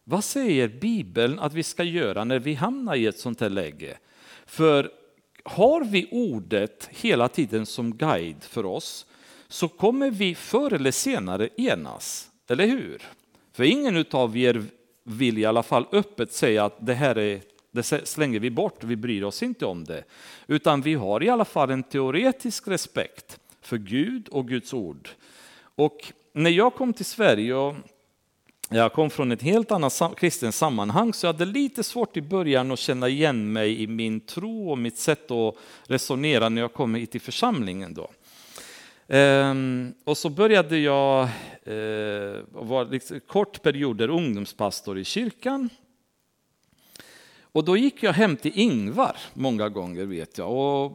[0.09, 3.97] Vad säger Bibeln att vi ska göra när vi hamnar i ett sånt här läge?
[4.45, 4.91] För
[5.43, 9.05] har vi ordet hela tiden som guide för oss
[9.47, 13.01] så kommer vi förr eller senare enas, eller hur?
[13.53, 14.63] För ingen av er
[15.03, 17.41] vill i alla fall öppet säga att det här är,
[17.71, 20.03] det slänger vi bort, vi bryr oss inte om det.
[20.47, 25.09] Utan vi har i alla fall en teoretisk respekt för Gud och Guds ord.
[25.61, 27.75] Och när jag kom till Sverige och
[28.69, 32.71] jag kom från ett helt annat kristet sammanhang så jag hade lite svårt i början
[32.71, 35.55] att känna igen mig i min tro och mitt sätt att
[35.87, 37.93] resonera när jag kom hit till församlingen.
[37.93, 38.09] Då.
[39.07, 41.23] Ehm, och så började jag,
[41.63, 45.69] eh, var liksom kort perioder ungdomspastor i kyrkan.
[47.51, 50.51] Och då gick jag hem till Ingvar många gånger vet jag.
[50.51, 50.91] Och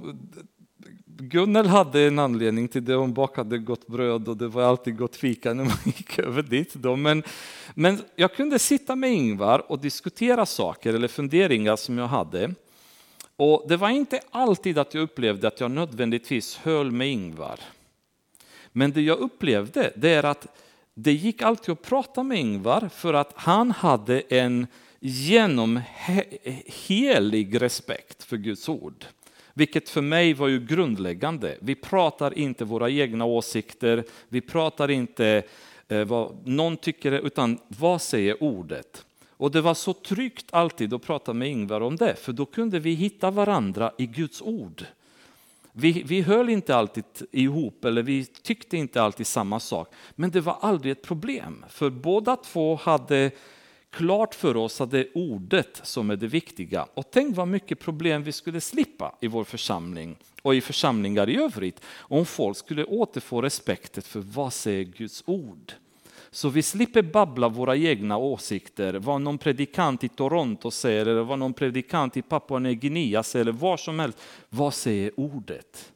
[1.17, 5.17] Gunnel hade en anledning till det, hon bakade gott bröd och det var alltid gott
[5.17, 6.75] fika när man gick över dit.
[6.75, 6.97] Då.
[6.97, 7.23] Men,
[7.75, 12.55] men jag kunde sitta med Ingvar och diskutera saker eller funderingar som jag hade.
[13.37, 17.61] Och det var inte alltid att jag upplevde att jag nödvändigtvis höll med Ingvar.
[18.73, 20.47] Men det jag upplevde det är att
[20.95, 24.67] det gick alltid att prata med Ingvar för att han hade en
[25.01, 25.83] genomhelig
[27.63, 29.05] respekt för Guds ord.
[29.55, 31.57] Vilket för mig var ju grundläggande.
[31.61, 35.43] Vi pratar inte våra egna åsikter, vi pratar inte
[35.89, 39.05] eh, vad någon tycker, utan vad säger ordet?
[39.37, 42.79] Och det var så tryggt alltid att prata med Ingvar om det, för då kunde
[42.79, 44.85] vi hitta varandra i Guds ord.
[45.73, 50.41] Vi, vi höll inte alltid ihop, eller vi tyckte inte alltid samma sak, men det
[50.41, 53.31] var aldrig ett problem, för båda två hade
[53.97, 56.87] klart för oss att det är ordet som är det viktiga.
[56.95, 61.37] Och tänk vad mycket problem vi skulle slippa i vår församling och i församlingar i
[61.37, 65.73] övrigt om folk skulle återfå respekten för vad säger Guds ord.
[66.31, 71.39] Så vi slipper babbla våra egna åsikter, vad någon predikant i Toronto säger eller vad
[71.39, 74.19] någon predikant i Papua Nya Guinea säger eller var som helst.
[74.49, 75.94] Vad säger ordet?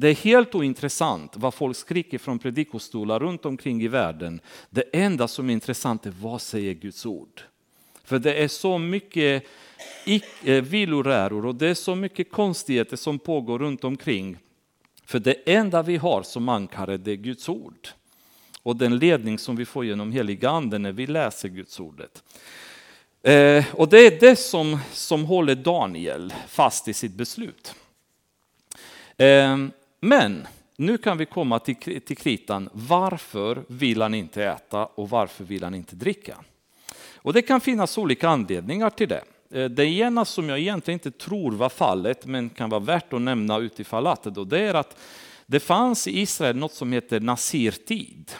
[0.00, 4.40] Det är helt ointressant vad folk skriker från predikostolar runt omkring i världen.
[4.70, 7.42] Det enda som är intressant är vad säger Guds ord?
[8.04, 9.44] För det är så mycket
[10.44, 14.36] eh, viloräror och det är så mycket konstigheter som pågår runt omkring.
[15.04, 17.88] För det enda vi har som ankare det är Guds ord.
[18.62, 22.22] Och den ledning som vi får genom heliga anden när vi läser Guds ordet.
[23.22, 27.74] Eh, och det är det som, som håller Daniel fast i sitt beslut.
[29.16, 29.56] Eh,
[30.00, 32.68] men nu kan vi komma till, till kritan.
[32.72, 36.36] Varför vill han inte äta och varför vill han inte dricka?
[37.16, 39.24] Och det kan finnas olika anledningar till det.
[39.50, 43.20] Eh, det ena som jag egentligen inte tror var fallet, men kan vara värt att
[43.20, 44.96] nämna utifall att det, då, det är att
[45.46, 48.32] det fanns i Israel något som heter nasirtid.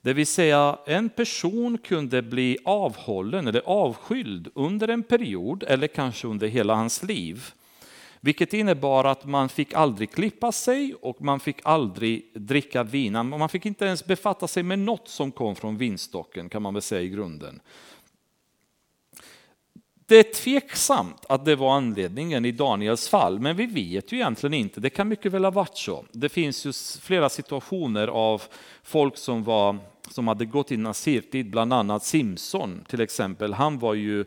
[0.00, 6.26] Det vill säga en person kunde bli avhållen eller avskyld under en period eller kanske
[6.26, 7.52] under hela hans liv
[8.24, 13.12] vilket innebar att man fick aldrig klippa sig och man fick aldrig dricka vin.
[13.12, 16.82] Man fick inte ens befatta sig med något som kom från vinstocken kan man väl
[16.82, 17.60] säga i grunden.
[20.06, 24.54] Det är tveksamt att det var anledningen i Daniels fall, men vi vet ju egentligen
[24.54, 24.80] inte.
[24.80, 26.04] Det kan mycket väl ha varit så.
[26.12, 28.42] Det finns ju flera situationer av
[28.82, 29.78] folk som, var,
[30.10, 33.54] som hade gått i nazirtid, bland annat Simson till exempel.
[33.54, 34.24] Han var ju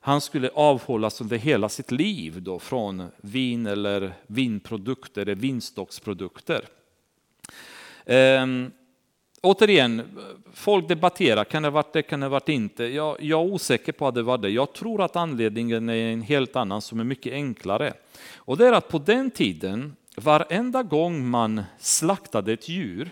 [0.00, 6.64] han skulle avhållas under hela sitt liv då från vin eller vinprodukter, eller vinstocksprodukter.
[8.06, 8.70] Ehm,
[9.42, 10.02] återigen,
[10.52, 12.84] folk debatterar, kan det ha varit det, kan det ha varit inte?
[12.84, 14.50] Jag, jag är osäker på att det var det.
[14.50, 17.92] Jag tror att anledningen är en helt annan som är mycket enklare.
[18.36, 23.10] Och det är att på den tiden, varenda gång man slaktade ett djur,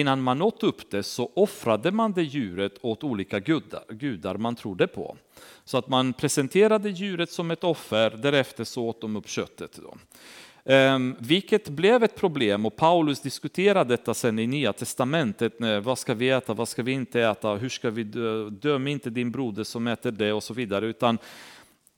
[0.00, 4.56] innan man åt upp det så offrade man det djuret åt olika gudar, gudar man
[4.56, 5.16] trodde på.
[5.64, 9.78] Så att man presenterade djuret som ett offer, därefter så åt de upp köttet.
[9.82, 9.94] Då.
[10.64, 15.52] Ehm, vilket blev ett problem och Paulus diskuterade detta sen i Nya Testamentet.
[15.82, 19.10] Vad ska vi äta, vad ska vi inte äta, hur ska vi dö, döm inte
[19.10, 20.86] din broder som äter det och så vidare.
[20.86, 21.18] Utan,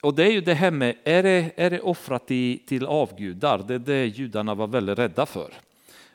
[0.01, 3.63] och det är ju det här med, är det, är det offrat i, till avgudar?
[3.67, 5.53] Det är det judarna var väldigt rädda för.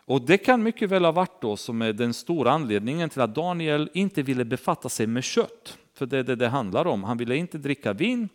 [0.05, 3.35] Och det kan mycket väl ha varit då som är den stora anledningen till att
[3.35, 5.79] Daniel inte ville befatta sig med kött.
[5.95, 7.05] För det är det det handlar om.
[7.05, 8.29] Han ville inte dricka vin,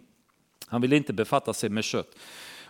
[0.67, 2.15] han ville inte befatta sig med kött.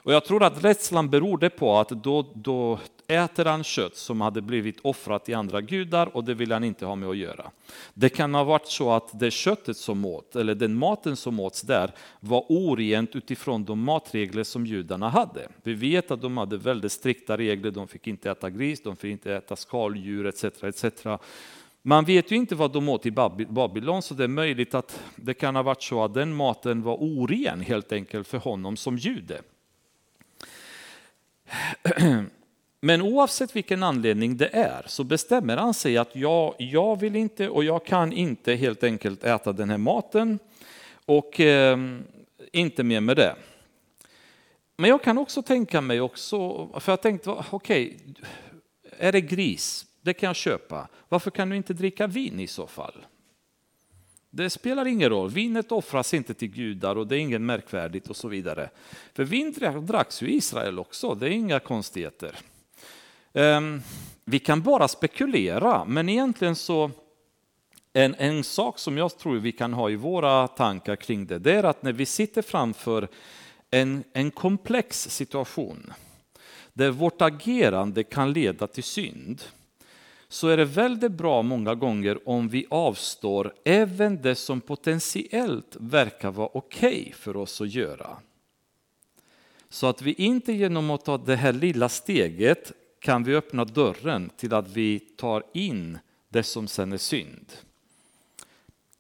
[0.07, 4.41] Och jag tror att rädslan berodde på att då, då äter han kött som hade
[4.41, 7.51] blivit offrat i andra gudar och det vill han inte ha med att göra.
[7.93, 11.61] Det kan ha varit så att det köttet som åt, eller den maten som åts
[11.61, 15.47] där, var orent utifrån de matregler som judarna hade.
[15.63, 19.11] Vi vet att de hade väldigt strikta regler, de fick inte äta gris, de fick
[19.11, 20.43] inte äta skaldjur etc.
[20.43, 20.85] etc.
[21.81, 23.11] Man vet ju inte vad de åt i
[23.49, 26.95] Babylon, så det är möjligt att det kan ha varit så att den maten var
[26.95, 29.41] oren helt enkelt för honom som jude.
[32.81, 37.49] Men oavsett vilken anledning det är så bestämmer han sig att jag, jag vill inte
[37.49, 40.39] och jag kan inte helt enkelt äta den här maten
[41.05, 41.77] och eh,
[42.51, 43.35] inte mer med det.
[44.77, 48.23] Men jag kan också tänka mig också, för jag tänkte, okej, okay,
[48.97, 49.85] är det gris?
[50.01, 50.87] Det kan jag köpa.
[51.09, 53.05] Varför kan du inte dricka vin i så fall?
[54.37, 58.15] Det spelar ingen roll, vinet offras inte till gudar och det är inget märkvärdigt och
[58.15, 58.69] så vidare.
[59.13, 62.35] För vin dracks ju i Israel också, det är inga konstigheter.
[63.33, 63.81] Ehm,
[64.25, 66.91] vi kan bara spekulera, men egentligen så
[67.93, 71.53] en, en sak som jag tror vi kan ha i våra tankar kring det, det
[71.53, 73.07] är att när vi sitter framför
[73.71, 75.93] en, en komplex situation
[76.73, 79.41] där vårt agerande kan leda till synd,
[80.29, 86.31] så är det väldigt bra många gånger om vi avstår även det som potentiellt verkar
[86.31, 88.17] vara okej okay för oss att göra.
[89.69, 94.29] Så att vi inte genom att ta det här lilla steget kan vi öppna dörren
[94.37, 97.53] till att vi tar in det som sen är synd.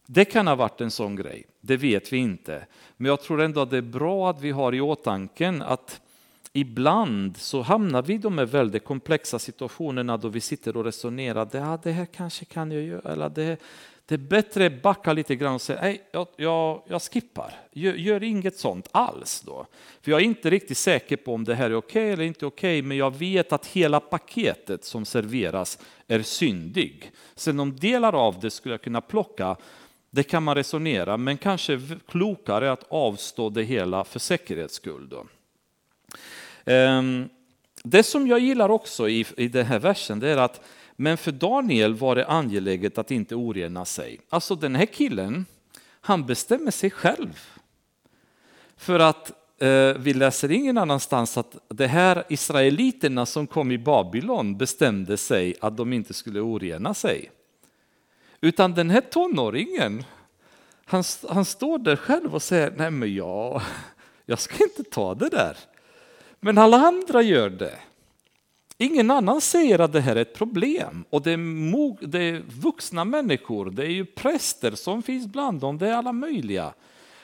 [0.05, 2.65] Det kan ha varit en sån grej, det vet vi inte.
[2.97, 6.01] Men jag tror ändå att det är bra att vi har i åtanke att
[6.57, 11.49] ibland så hamnar vi i de här väldigt komplexa situationerna då vi sitter och resonerar.
[11.51, 13.11] Ja, det här kanske kan jag göra.
[13.11, 13.61] Eller det,
[14.05, 17.53] det är bättre att backa lite grann och säga nej, jag, jag, jag skippar.
[17.71, 19.41] Gör, gör, inget sånt alls.
[19.45, 19.65] Då.
[20.01, 22.45] För jag är inte riktigt säker på om det här är okej okay eller inte
[22.45, 27.11] okej, okay, men jag vet att hela paketet som serveras är syndig.
[27.35, 29.55] Sen om delar av det skulle jag kunna plocka,
[30.09, 35.09] Det kan man resonera, men kanske klokare att avstå det hela för säkerhets skull.
[35.09, 35.25] Då.
[36.67, 37.29] Ehm,
[37.83, 40.61] det som jag gillar också i, i den här versen det är att
[40.95, 44.19] men för Daniel var det angeläget att inte orena sig.
[44.29, 45.45] Alltså den här killen,
[46.01, 47.39] han bestämmer sig själv.
[48.77, 54.57] För att eh, vi läser ingen annanstans att de här israeliterna som kom i Babylon
[54.57, 57.31] bestämde sig att de inte skulle orena sig.
[58.41, 60.03] Utan den här tonåringen,
[60.85, 63.61] han, han står där själv och säger, nej men jag,
[64.25, 65.57] jag ska inte ta det där.
[66.39, 67.75] Men alla andra gör det.
[68.77, 71.05] Ingen annan säger att det här är ett problem.
[71.09, 75.77] Och det är, det är vuxna människor, det är ju präster som finns bland dem,
[75.77, 76.73] det är alla möjliga.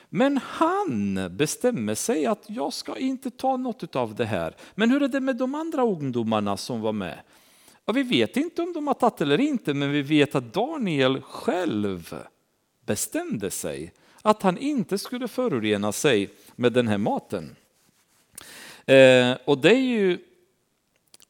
[0.08, 4.56] Men han bestämmer sig att jag ska inte ta något av det här.
[4.74, 7.18] Men hur är det med de andra ungdomarna som var med?
[7.84, 11.20] Ja, vi vet inte om de har tagit eller inte, men vi vet att Daniel
[11.20, 12.16] själv
[12.86, 13.92] bestämde sig
[14.22, 17.56] att han inte skulle förorena sig med den här maten.
[18.86, 20.18] Eh, och det är ju,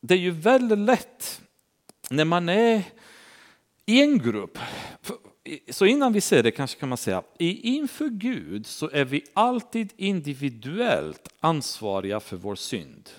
[0.01, 1.41] det är ju väldigt lätt
[2.11, 2.83] när man är
[3.87, 4.59] i en grupp.
[5.71, 9.93] Så innan vi ser det kanske kan man säga, inför Gud så är vi alltid
[9.97, 13.11] individuellt ansvariga för vår synd.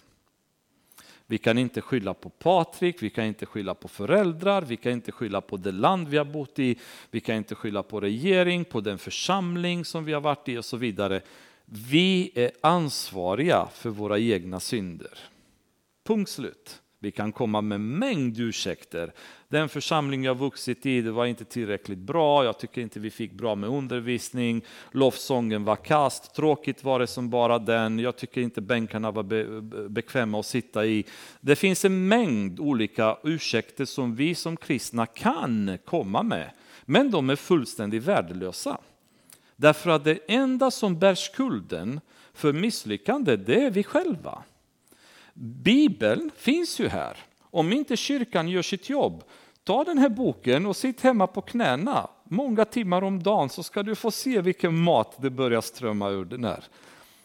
[1.27, 5.11] Vi kan inte skylla på Patrik, vi kan inte skylla på föräldrar, vi kan inte
[5.11, 6.75] skylla på det land vi har bott i,
[7.11, 10.65] vi kan inte skylla på regering, på den församling som vi har varit i och
[10.65, 11.21] så vidare.
[11.65, 15.19] Vi är ansvariga för våra egna synder.
[16.03, 16.81] Punkt slut.
[16.99, 19.13] Vi kan komma med mängd ursäkter.
[19.47, 23.31] Den församling jag vuxit i, det var inte tillräckligt bra, jag tycker inte vi fick
[23.31, 28.61] bra med undervisning, lovsången var kast, tråkigt var det som bara den, jag tycker inte
[28.61, 31.05] bänkarna var be bekväma att sitta i.
[31.41, 36.51] Det finns en mängd olika ursäkter som vi som kristna kan komma med,
[36.85, 38.77] men de är fullständigt värdelösa.
[39.55, 42.01] Därför att det enda som bär skulden
[42.33, 44.43] för misslyckande, det är vi själva.
[45.33, 47.17] Bibeln finns ju här.
[47.41, 49.23] Om inte kyrkan gör sitt jobb,
[49.63, 53.83] ta den här boken och sitt hemma på knäna många timmar om dagen så ska
[53.83, 56.63] du få se vilken mat det börjar strömma ur den här.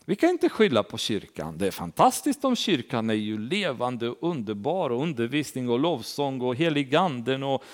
[0.04, 1.58] Vi kan inte skylla på kyrkan.
[1.58, 6.56] Det är fantastiskt om kyrkan är ju levande, och underbar och undervisning och lovsång och
[6.56, 7.64] heliganden och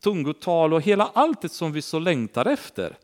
[0.00, 2.96] tungotal och hela allt som vi så längtar efter.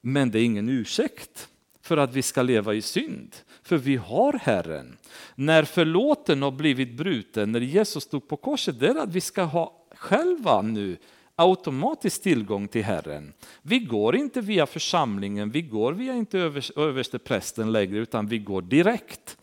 [0.00, 1.48] Men det är ingen ursäkt
[1.82, 3.36] för att vi ska leva i synd.
[3.62, 4.96] För vi har Herren.
[5.34, 9.42] När förlåten har blivit bruten, när Jesus stod på korset, det är att vi ska
[9.42, 10.96] ha själva nu
[11.36, 13.32] automatisk tillgång till Herren.
[13.62, 16.38] Vi går inte via församlingen, vi går via inte
[16.76, 19.36] överste prästen längre, utan vi går direkt.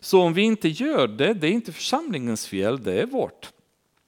[0.00, 3.52] Så om vi inte gör det, det är inte församlingens fel, det är vårt.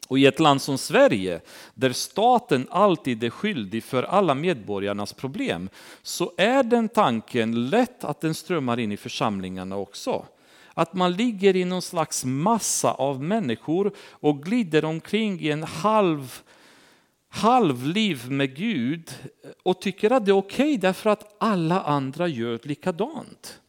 [0.09, 1.41] Och i ett land som Sverige,
[1.75, 5.69] där staten alltid är skyldig för alla medborgarnas problem,
[6.03, 10.27] så är den tanken lätt att den strömmar in i församlingarna också.
[10.75, 16.43] Att man ligger i någon slags massa av människor och glider omkring i en halv
[17.29, 19.11] halvliv med Gud
[19.63, 23.61] och tycker att det är okej okay därför att alla andra gör likadant.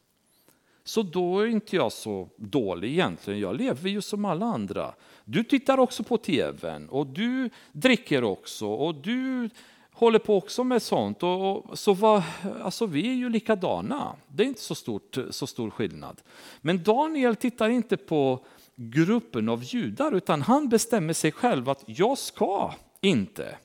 [0.83, 4.93] Så då är inte jag så dålig egentligen, jag lever ju som alla andra.
[5.31, 9.49] Du tittar också på tvn och du dricker också och du
[9.91, 11.23] håller på också med sånt.
[11.23, 12.23] Och, och så var,
[12.63, 16.21] alltså vi är ju likadana, det är inte så, stort, så stor skillnad.
[16.61, 22.17] Men Daniel tittar inte på gruppen av judar utan han bestämmer sig själv att jag
[22.17, 23.57] ska inte.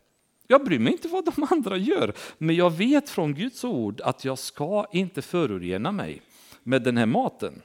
[0.46, 4.24] Jag bryr mig inte vad de andra gör, men jag vet från Guds ord att
[4.24, 6.22] jag ska inte förorena mig
[6.62, 7.62] med den här maten.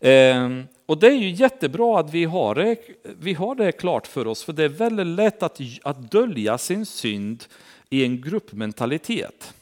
[0.00, 2.76] Eh, och det är ju jättebra att vi har, det,
[3.20, 6.86] vi har det klart för oss, för det är väldigt lätt att, att dölja sin
[6.86, 7.44] synd
[7.90, 9.54] i en gruppmentalitet.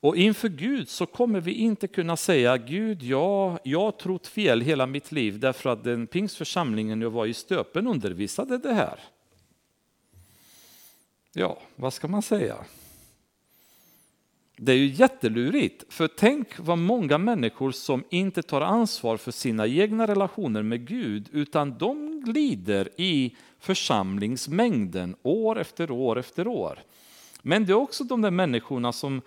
[0.00, 4.60] Och inför Gud så kommer vi inte kunna säga Gud, jag, jag har trott fel
[4.60, 9.00] hela mitt liv därför att den pingstförsamlingen jag var i Stöpen undervisade det här.
[11.32, 12.56] Ja, vad ska man säga?
[14.62, 19.66] Det är ju jättelurigt, för tänk vad många människor som inte tar ansvar för sina
[19.66, 26.78] egna relationer med Gud, utan de glider i församlingsmängden år efter år efter år.
[27.42, 29.22] Men det är också de där människorna som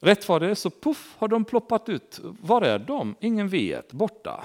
[0.00, 2.20] rätt vad det är så puff har de ploppat ut.
[2.22, 3.14] Var är de?
[3.20, 4.44] Ingen vet, borta.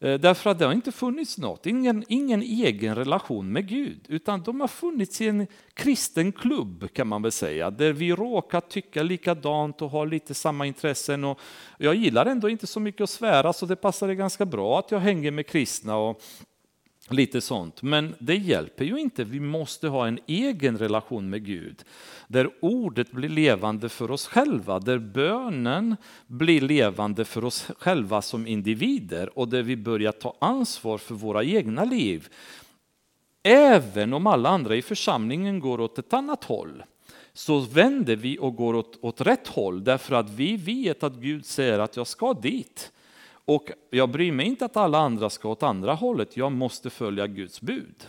[0.00, 4.42] Eh, därför att det har inte funnits något, ingen, ingen egen relation med Gud, utan
[4.42, 9.02] de har funnits i en kristen klubb kan man väl säga, där vi råkar tycka
[9.02, 11.24] likadant och har lite samma intressen.
[11.24, 11.40] Och
[11.78, 15.00] jag gillar ändå inte så mycket att svära, så det passar ganska bra att jag
[15.00, 15.96] hänger med kristna.
[15.96, 16.22] Och
[17.10, 17.82] Lite sånt.
[17.82, 19.24] Men det hjälper ju inte.
[19.24, 21.84] Vi måste ha en egen relation med Gud.
[22.28, 24.78] Där ordet blir levande för oss själva.
[24.78, 25.96] Där bönen
[26.26, 29.38] blir levande för oss själva som individer.
[29.38, 32.28] Och där vi börjar ta ansvar för våra egna liv.
[33.42, 36.82] Även om alla andra i församlingen går åt ett annat håll
[37.32, 41.46] så vänder vi och går åt, åt rätt håll därför att vi vet att Gud
[41.46, 42.92] säger att jag ska dit.
[43.46, 47.26] Och jag bryr mig inte att alla andra ska åt andra hållet, jag måste följa
[47.26, 48.06] Guds bud.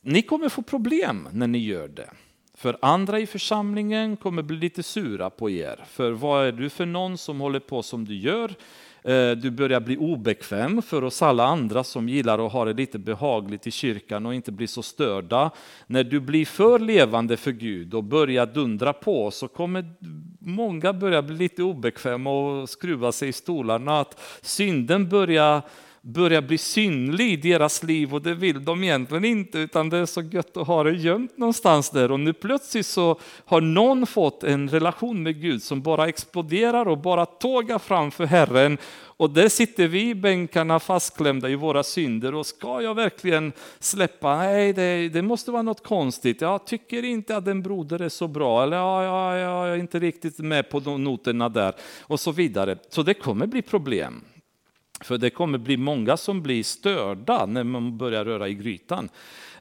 [0.00, 2.10] Ni kommer få problem när ni gör det.
[2.54, 5.84] För andra i församlingen kommer bli lite sura på er.
[5.86, 8.54] För vad är du för någon som håller på som du gör?
[9.02, 12.98] Eh, du börjar bli obekväm för oss alla andra som gillar att ha det lite
[12.98, 15.50] behagligt i kyrkan och inte bli så störda.
[15.86, 19.84] När du blir för levande för Gud och börjar dundra på så kommer
[20.38, 24.00] många börja bli lite obekväma och skruva sig i stolarna.
[24.00, 25.62] Att synden börjar
[26.02, 30.06] börjar bli synlig i deras liv och det vill de egentligen inte utan det är
[30.06, 34.44] så gött att ha det gömt någonstans där och nu plötsligt så har någon fått
[34.44, 38.78] en relation med Gud som bara exploderar och bara tågar framför Herren
[39.20, 44.36] och där sitter vi i bänkarna fastklämda i våra synder och ska jag verkligen släppa?
[44.36, 46.40] Nej, det, det måste vara något konstigt.
[46.40, 49.80] Jag tycker inte att en broder är så bra eller ja, ja, ja, jag är
[49.80, 52.76] inte riktigt med på noterna där och så vidare.
[52.88, 54.24] Så det kommer bli problem.
[55.00, 59.08] För det kommer bli många som blir störda när man börjar röra i grytan.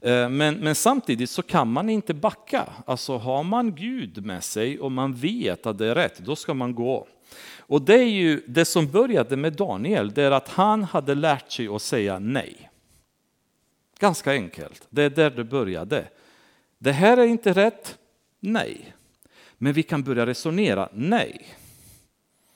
[0.02, 2.66] Eh, men, men, samtidigt så kan man inte backa.
[2.86, 6.54] Alltså har man Gud med sig och man vet att det är rätt, då ska
[6.54, 7.08] man gå.
[7.58, 11.52] Och det är ju det som började med Daniel, det är att han hade lärt
[11.52, 12.70] sig att säga nej.
[14.00, 16.06] Ganska enkelt, det är där det började.
[16.78, 17.98] Det här är inte rätt,
[18.40, 18.94] nej.
[19.58, 21.46] Men vi kan börja resonera, nej.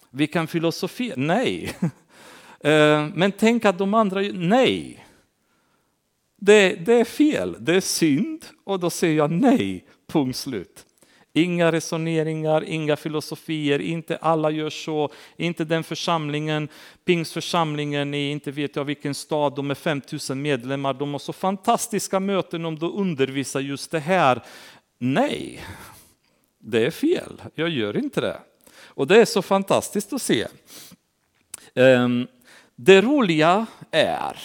[0.09, 1.75] Vi kan filosofera, nej.
[2.63, 5.05] Eh, men tänk att de andra, nej.
[6.37, 10.85] Det, det är fel, det är synd och då säger jag nej, punkt slut.
[11.33, 16.67] Inga resoneringar, inga filosofier, inte alla gör så, inte den församlingen,
[17.05, 22.19] pingsförsamlingen i inte vet jag vilken stad, de är 5000 medlemmar, de har så fantastiska
[22.19, 24.43] möten om de undervisar just det här.
[24.99, 25.63] Nej,
[26.59, 28.39] det är fel, jag gör inte det.
[28.85, 30.47] Och det är så fantastiskt att se.
[31.75, 32.27] Ehm,
[32.85, 34.37] det roliga är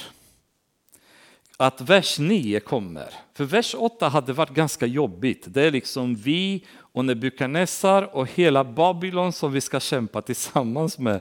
[1.57, 3.15] att vers 9 kommer.
[3.35, 5.45] För vers 8 hade varit ganska jobbigt.
[5.49, 11.21] Det är liksom vi och Nebukadnessar och hela Babylon som vi ska kämpa tillsammans med.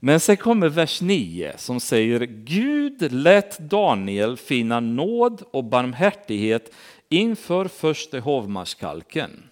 [0.00, 6.74] Men sen kommer vers 9 som säger Gud lät Daniel finna nåd och barmhärtighet
[7.08, 9.42] inför förste hovmarskalken.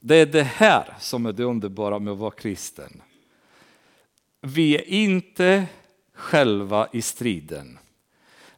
[0.00, 3.02] Det är det här som är det underbara med att vara kristen.
[4.46, 5.66] Vi är inte
[6.14, 7.78] själva i striden.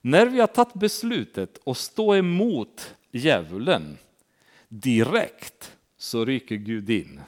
[0.00, 3.98] När vi har tagit beslutet att stå emot djävulen
[4.68, 7.20] direkt så rycker Gud in.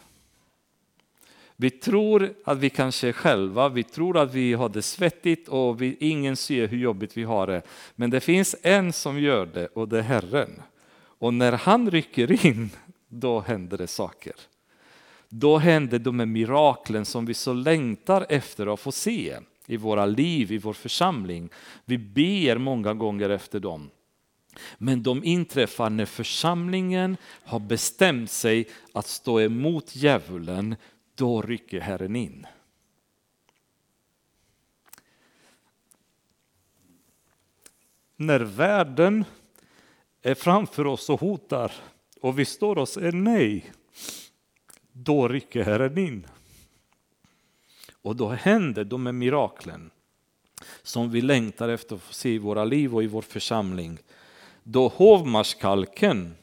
[1.56, 5.82] Vi tror att vi kanske är själva, vi tror att vi har det svettigt och
[5.82, 7.62] vi, ingen ser hur jobbigt vi har det.
[7.94, 10.62] Men det finns en som gör det och det är Herren.
[10.98, 12.70] Och när han rycker in,
[13.08, 14.34] då händer det saker.
[15.28, 20.52] Då händer de miraklen som vi så längtar efter att få se i våra liv,
[20.52, 21.50] i vår församling.
[21.84, 23.90] Vi ber många gånger efter dem.
[24.78, 30.76] Men de inträffar när församlingen har bestämt sig att stå emot djävulen,
[31.14, 32.46] då rycker Herren in.
[38.16, 39.24] När världen
[40.22, 41.72] är framför oss och hotar
[42.20, 43.72] och vi står och säger nej,
[45.04, 46.26] då rycker Herren in.
[48.02, 49.90] Och då händer de här miraklen
[50.82, 53.98] som vi längtar efter att få se i våra liv och i vår församling.
[54.62, 56.34] Då hovmarskalken,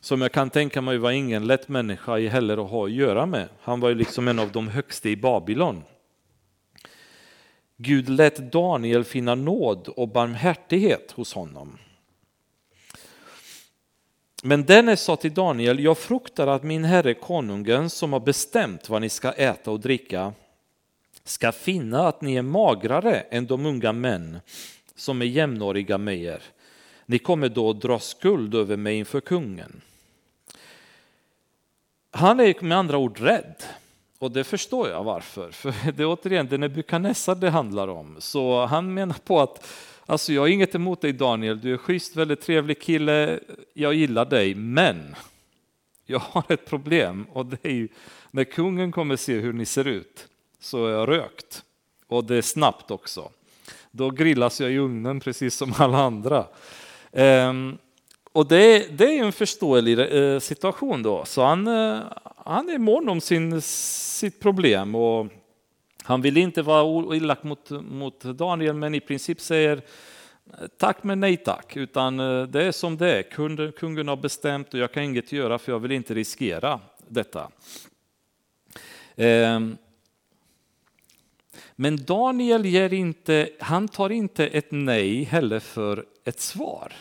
[0.00, 3.48] som jag kan tänka mig var ingen lätt människa heller att ha att göra med.
[3.60, 5.82] Han var ju liksom en av de högsta i Babylon.
[7.76, 11.78] Gud lät Daniel finna nåd och barmhärtighet hos honom.
[14.48, 19.00] Men denne sa till Daniel, jag fruktar att min herre konungen som har bestämt vad
[19.00, 20.32] ni ska äta och dricka
[21.24, 24.40] ska finna att ni är magrare än de unga män
[24.94, 26.42] som är jämnåriga med er.
[27.06, 29.80] Ni kommer då att dra skuld över mig inför kungen.
[32.10, 33.62] Han är med andra ord rädd.
[34.18, 38.16] Och det förstår jag varför, för det är återigen det Nebukadnessar det handlar om.
[38.18, 39.66] Så han menar på att
[40.10, 43.40] Alltså jag har inget emot dig Daniel, du är schysst, väldigt trevlig kille,
[43.74, 45.14] jag gillar dig, men
[46.06, 47.88] jag har ett problem och det är ju
[48.30, 50.28] när kungen kommer se hur ni ser ut
[50.60, 51.62] så är jag rökt
[52.06, 53.30] och det är snabbt också.
[53.90, 56.46] då grillas jag i ugnen precis som alla andra.
[57.12, 57.78] Ehm,
[58.32, 62.00] och det, det är en förståelig eh, situation då, så han, eh,
[62.36, 65.26] han är mån om sin, sitt problem och
[66.08, 69.82] han vill inte vara elak mot, mot Daniel, men i princip säger
[70.76, 73.22] tack men nej tack, utan eh, det är som det är.
[73.22, 77.50] Kungen, kungen har bestämt och jag kan inget göra för jag vill inte riskera detta.
[79.16, 79.76] Ehm,
[81.76, 86.92] men Daniel ger inte, han tar inte ett nej heller för ett svar.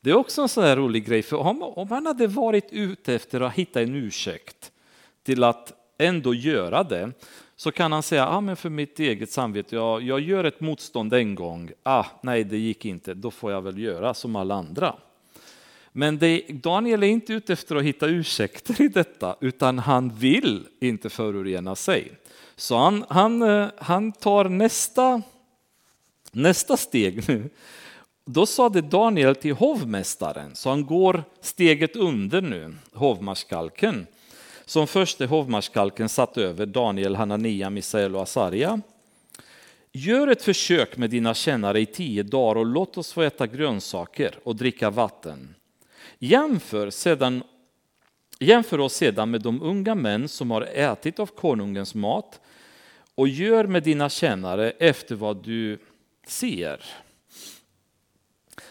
[0.00, 3.14] Det är också en sån här rolig grej, för om, om han hade varit ute
[3.14, 4.72] efter att hitta en ursäkt
[5.22, 7.12] till att ändå göra det,
[7.60, 11.14] så kan han säga, ah, men för mitt eget samvete, jag, jag gör ett motstånd
[11.14, 14.94] en gång, ah, nej det gick inte, då får jag väl göra som alla andra.
[15.92, 20.66] Men det, Daniel är inte ute efter att hitta ursäkter i detta, utan han vill
[20.80, 22.12] inte förorena sig.
[22.56, 25.22] Så han, han, eh, han tar nästa,
[26.32, 27.50] nästa steg nu.
[28.24, 34.06] Då sade Daniel till hovmästaren, så han går steget under nu, hovmarskalken
[34.68, 38.80] som förste hovmarskalken satt över Daniel, Hanania, Misael och Asaria.
[39.92, 44.38] Gör ett försök med dina tjänare i tio dagar och låt oss få äta grönsaker
[44.44, 45.54] och dricka vatten.
[46.18, 47.42] Jämför, sedan,
[48.38, 52.40] jämför oss sedan med de unga män som har ätit av konungens mat
[53.14, 55.78] och gör med dina tjänare efter vad du
[56.26, 56.84] ser.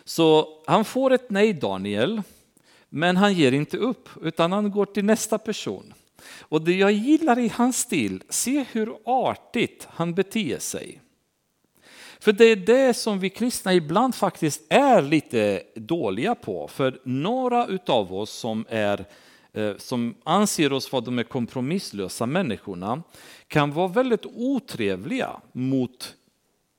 [0.03, 2.21] Så han får ett nej, Daniel,
[2.89, 5.93] men han ger inte upp, utan han går till nästa person.
[6.39, 11.01] Och det jag gillar i hans stil, se hur artigt han beter sig.
[12.19, 16.67] För det är det som vi kristna ibland faktiskt är lite dåliga på.
[16.67, 19.05] För några utav oss som, är,
[19.53, 23.03] eh, som anser oss vara de kompromisslösa människorna
[23.47, 26.15] kan vara väldigt otrevliga mot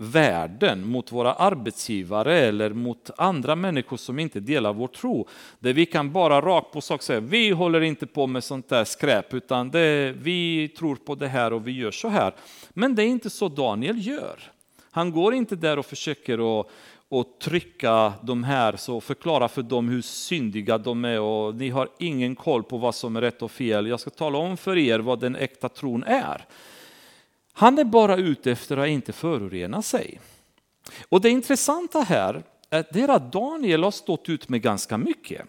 [0.01, 5.29] världen, mot våra arbetsgivare eller mot andra människor som inte delar vår tro.
[5.59, 8.85] Där vi kan bara rakt på sak säga, vi håller inte på med sånt där
[8.85, 12.35] skräp, utan det, vi tror på det här och vi gör så här.
[12.71, 14.53] Men det är inte så Daniel gör.
[14.91, 16.67] Han går inte där och försöker att
[17.11, 21.89] och trycka de här och förklara för dem hur syndiga de är och ni har
[21.99, 23.87] ingen koll på vad som är rätt och fel.
[23.87, 26.45] Jag ska tala om för er vad den äkta tron är.
[27.59, 30.21] Han är bara ute efter att inte förorena sig.
[31.09, 35.43] Och det intressanta här är att Daniel har stått ut med ganska mycket.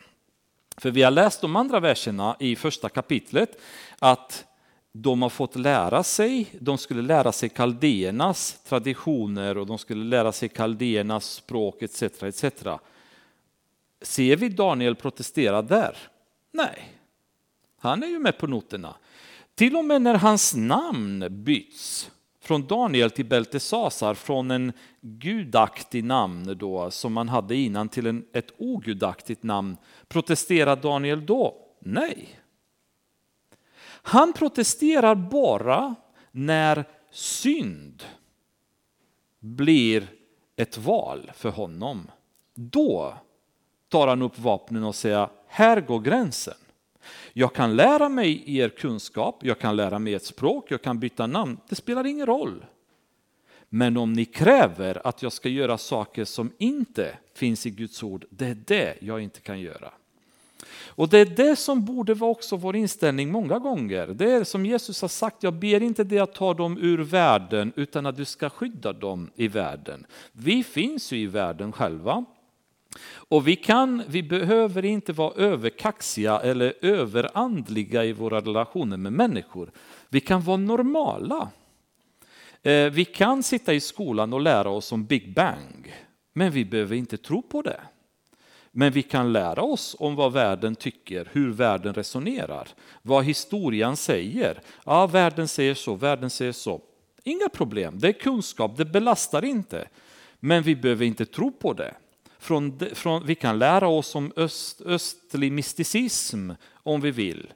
[0.77, 3.61] För vi har läst de andra verserna i första kapitlet
[3.99, 4.45] att
[4.91, 10.31] de har fått lära sig, de skulle lära sig kaldéernas traditioner och de skulle lära
[10.31, 12.03] sig kaldéernas språk etc.
[12.03, 12.43] etc.
[14.01, 15.97] Ser vi Daniel protestera där?
[16.51, 16.91] Nej,
[17.79, 18.95] han är ju med på noterna.
[19.59, 26.57] Till och med när hans namn byts från Daniel till Beltesasar, från en gudaktig namn
[26.57, 31.55] då, som man hade innan till en, ett ogudaktigt namn, protesterar Daniel då?
[31.79, 32.39] Nej.
[33.83, 35.95] Han protesterar bara
[36.31, 38.03] när synd
[39.39, 40.07] blir
[40.55, 42.11] ett val för honom.
[42.55, 43.13] Då
[43.89, 46.57] tar han upp vapnen och säger, här går gränsen.
[47.33, 51.27] Jag kan lära mig er kunskap, jag kan lära mig ett språk, jag kan byta
[51.27, 51.57] namn.
[51.69, 52.65] Det spelar ingen roll.
[53.69, 58.25] Men om ni kräver att jag ska göra saker som inte finns i Guds ord,
[58.29, 59.91] det är det jag inte kan göra.
[60.87, 64.07] Och det är det som borde vara också vår inställning många gånger.
[64.07, 67.73] Det är som Jesus har sagt, jag ber inte dig att ta dem ur världen
[67.75, 70.05] utan att du ska skydda dem i världen.
[70.31, 72.25] Vi finns ju i världen själva.
[73.07, 79.71] Och vi, kan, vi behöver inte vara överkaxiga eller överandliga i våra relationer med människor.
[80.09, 81.49] Vi kan vara normala.
[82.61, 85.93] Eh, vi kan sitta i skolan och lära oss om Big Bang,
[86.33, 87.81] men vi behöver inte tro på det.
[88.71, 92.67] Men vi kan lära oss om vad världen tycker, hur världen resonerar,
[93.01, 94.61] vad historien säger.
[94.85, 96.81] Ja, världen säger så, världen säger så.
[97.23, 99.87] Inga problem, det är kunskap, det belastar inte.
[100.39, 101.93] Men vi behöver inte tro på det.
[102.39, 107.53] Från, från, vi kan lära oss om öst, östlig mysticism om vi vill.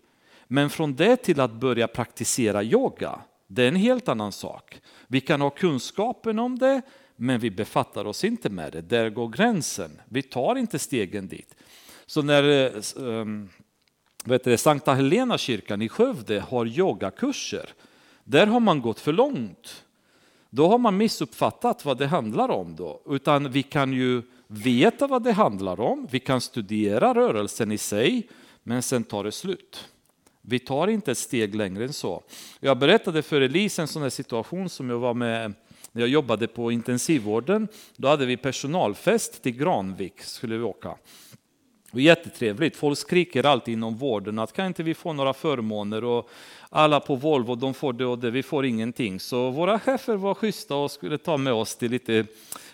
[0.47, 4.81] Men från det till att börja praktisera yoga, det är en helt annan sak.
[5.07, 6.81] Vi kan ha kunskapen om det,
[7.15, 8.81] men vi befattar oss inte med det.
[8.81, 10.01] Där går gränsen.
[10.05, 11.55] Vi tar inte stegen dit.
[12.05, 13.49] Så när eh, um,
[14.23, 17.69] vet du, Sankta Helena kyrkan i Skövde har yogakurser,
[18.23, 19.85] där har man gått för långt.
[20.49, 22.75] Då har man missuppfattat vad det handlar om.
[22.75, 23.01] Då.
[23.05, 24.21] Utan vi kan ju
[24.53, 28.29] veta vad det handlar om, vi kan studera rörelsen i sig,
[28.63, 29.89] men sen tar det slut.
[30.41, 32.23] Vi tar inte ett steg längre än så.
[32.59, 35.53] Jag berättade för Elise en sån här situation som jag var med
[35.91, 40.95] När jag jobbade på intensivvården, då hade vi personalfest till Granvik, skulle vi åka.
[41.91, 46.29] Och jättetrevligt, folk skriker alltid inom vården att kan inte vi få några förmåner och
[46.69, 49.19] alla på Volvo de får det och det, vi får ingenting.
[49.19, 52.25] Så våra chefer var schyssta och skulle ta med oss till lite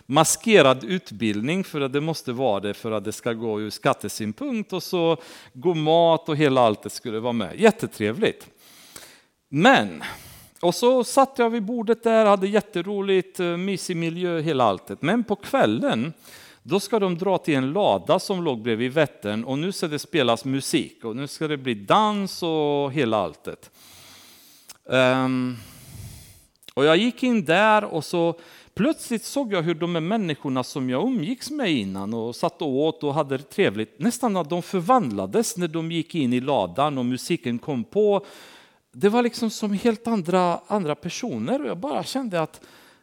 [0.10, 4.74] maskerad utbildning för att det måste vara det för att det ska gå ur skattesynpunkt
[4.74, 5.18] och så
[5.54, 7.60] god mat och hela allt det skulle vara med.
[7.60, 8.48] Jättetrevligt.
[9.50, 10.04] Men,
[10.62, 15.02] och så satt jag vid bordet där, hade jätteroligt, eh, mysig miljö, hela alltet.
[15.02, 16.14] Men på kvällen
[16.64, 20.00] då ska de dra till en lada som låg bredvid Vättern och nu ska det
[20.00, 23.72] spelas musik och nu ska det bli dans och hela alltet.
[24.84, 25.58] Um,
[26.74, 28.40] och jag gick in där och så
[28.80, 32.68] plötsligt såg jag hur de här människorna som jag umgicks med innan och satt och
[32.68, 36.98] åt och hade det trevligt, nästan att de förvandlades när de gick in i ladan
[36.98, 38.26] och musiken kom på.
[38.92, 42.62] Det var liksom som helt andra, andra personer och jag bara kände att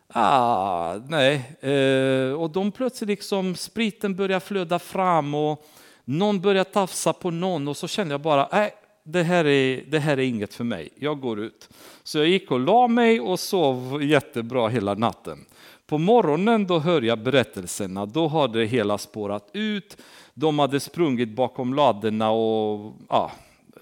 [0.09, 1.35] ah, nej.
[1.61, 5.66] Eh, och de plötsligt liksom, spriten började flöda fram och
[6.05, 8.74] någon började tafsa på någon och så kände jag bara, nej,
[9.05, 11.68] det här, är, det här är inget för mig, jag går ut.
[12.03, 15.47] Så jag gick och la mig och sov jättebra hela natten.
[15.87, 19.97] På morgonen då hör jag berättelserna, då har det hela spårat ut.
[20.34, 23.32] De hade sprungit bakom ladorna och ja,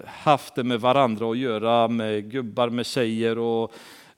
[0.05, 3.73] haft det med varandra att göra, med gubbar, med tjejer och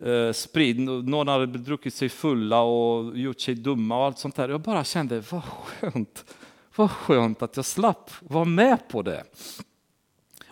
[0.07, 0.79] eh, sprid.
[0.79, 4.49] Någon hade druckit sig fulla och gjort sig dumma och allt sånt där.
[4.49, 6.35] Jag bara kände, vad skönt,
[6.75, 9.23] vad skönt att jag slapp vara med på det.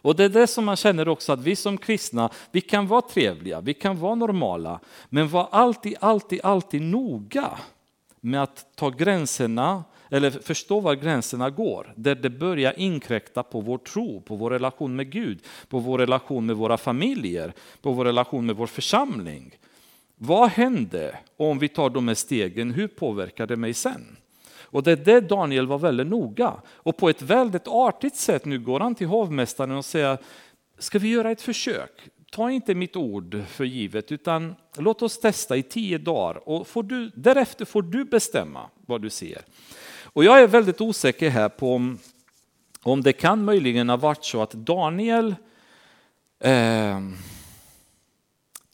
[0.06, 3.02] Och det är det som man känner också att vi som kristna, vi kan vara
[3.02, 4.80] trevliga, vi kan vara normala,
[5.10, 7.60] men var alltid, alltid, alltid noga
[8.22, 13.78] med att ta gränserna eller förstå var gränserna går, där det börjar inkräkta på vår
[13.78, 15.40] tro, på vår relation med Gud,
[15.70, 19.58] på vår relation med våra familjer, på vår relation med vår församling.
[20.18, 22.72] Vad händer om vi tar de här stegen?
[22.72, 24.18] Hur påverkar det mig sen?
[24.76, 26.54] Och det är det Daniel var väldigt noga.
[26.68, 30.18] Och på ett väldigt artigt sätt nu går han till hovmästaren och säger,
[30.80, 31.92] ska vi göra ett försök?
[32.32, 36.84] Ta inte mitt ord för givet, utan låt oss testa i tio dagar och får
[36.84, 39.42] du, därefter får du bestämma vad du ser.
[40.04, 41.98] Och jag är väldigt osäker här på om,
[42.84, 45.36] om det kan möjligen ha varit så att Daniel
[46.40, 47.00] eh,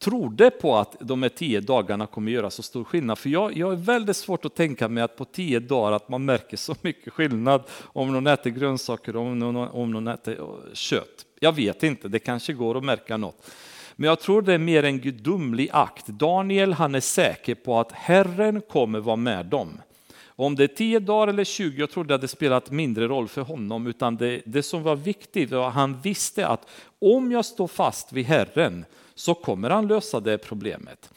[0.02, 3.18] trodde på att de här tio dagarna kommer göra så stor skillnad.
[3.18, 6.26] För jag, jag är väldigt svårt att tänka mig att på tio dagar att man
[6.26, 10.74] märker så mycket skillnad om någon äter grönsaker och om någon, om någon äter eh,
[10.74, 11.26] kött.
[11.40, 13.52] Jag vet inte, det kanske går att märka något.
[13.96, 16.08] Men jag tror det är mer en gudomlig akt.
[16.08, 19.82] Daniel han är säker på att Herren kommer vara med dem.
[20.26, 23.42] Om det är 10 dagar eller 20, jag tror det hade spelat mindre roll för
[23.42, 26.68] honom, utan det, det som var viktigt var att han visste att
[27.00, 28.86] om jag står fast vid Herren
[29.16, 31.10] så kommer han lösa det problemet.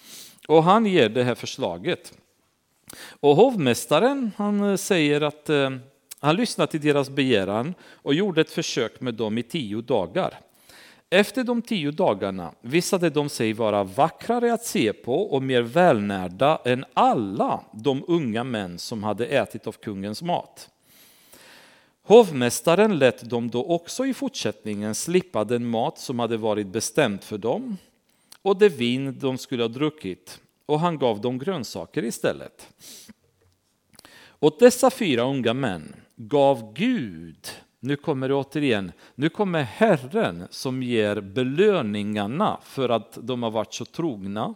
[0.48, 2.12] Och han ger det här förslaget.
[3.20, 5.70] Och hovmästaren han eh, säger att eh,
[6.20, 10.40] han lyssnade till deras begäran och gjorde ett försök med dem i tio dagar.
[11.10, 16.60] Efter de tio dagarna visade de sig vara vackrare att se på och mer välnärda
[16.64, 20.68] än alla de unga män som hade ätit av kungens mat.
[22.06, 27.38] Hovmästaren lät dem då också i fortsättningen slippa den mat som hade varit bestämd för
[27.38, 27.76] dem
[28.42, 32.68] och det vin de skulle ha druckit och han gav dem grönsaker istället.
[34.40, 37.48] Åt dessa fyra unga män gav Gud
[37.84, 43.74] nu kommer det återigen, nu kommer Herren som ger belöningarna för att de har varit
[43.74, 44.54] så trogna.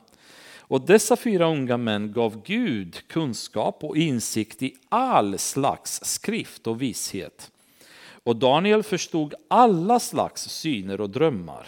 [0.68, 6.82] Och dessa fyra unga män gav Gud kunskap och insikt i all slags skrift och
[6.82, 7.50] vishet.
[8.22, 11.66] Och Daniel förstod alla slags syner och drömmar.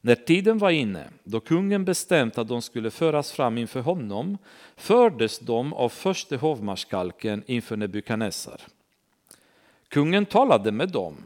[0.00, 4.38] När tiden var inne, då kungen bestämt att de skulle föras fram inför honom,
[4.76, 8.60] fördes de av förste hovmarskalken inför Nebukadnessar.
[9.88, 11.16] Kungen talade med dem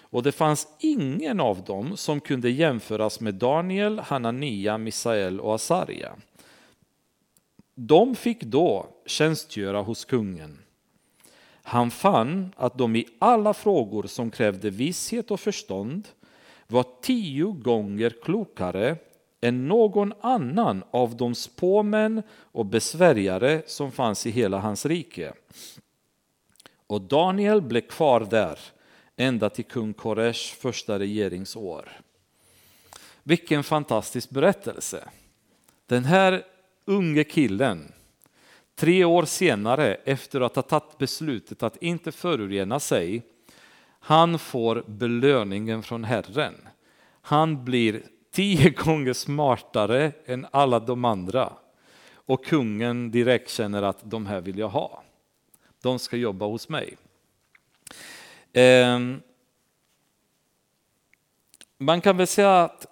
[0.00, 6.12] och det fanns ingen av dem som kunde jämföras med Daniel, Hanania, Misael och Asaria.
[7.82, 10.58] De fick då tjänstgöra hos kungen.
[11.62, 16.08] Han fann att de i alla frågor som krävde visshet och förstånd
[16.66, 18.96] var tio gånger klokare
[19.40, 25.32] än någon annan av de spåmän och besvärjare som fanns i hela hans rike.
[26.86, 28.58] Och Daniel blev kvar där
[29.16, 32.00] ända till kung Koresh första regeringsår.
[33.22, 35.08] Vilken fantastisk berättelse.
[35.86, 36.44] Den här
[36.90, 37.92] unge killen,
[38.74, 43.22] tre år senare efter att ha tagit beslutet att inte förorena sig,
[44.00, 46.54] han får belöningen från Herren.
[47.22, 51.52] Han blir tio gånger smartare än alla de andra.
[52.12, 55.02] och kungen direkt känner att de här vill jag ha.
[55.82, 56.96] De ska jobba hos mig.
[58.52, 59.20] Ehm,
[61.78, 62.86] man kan väl säga att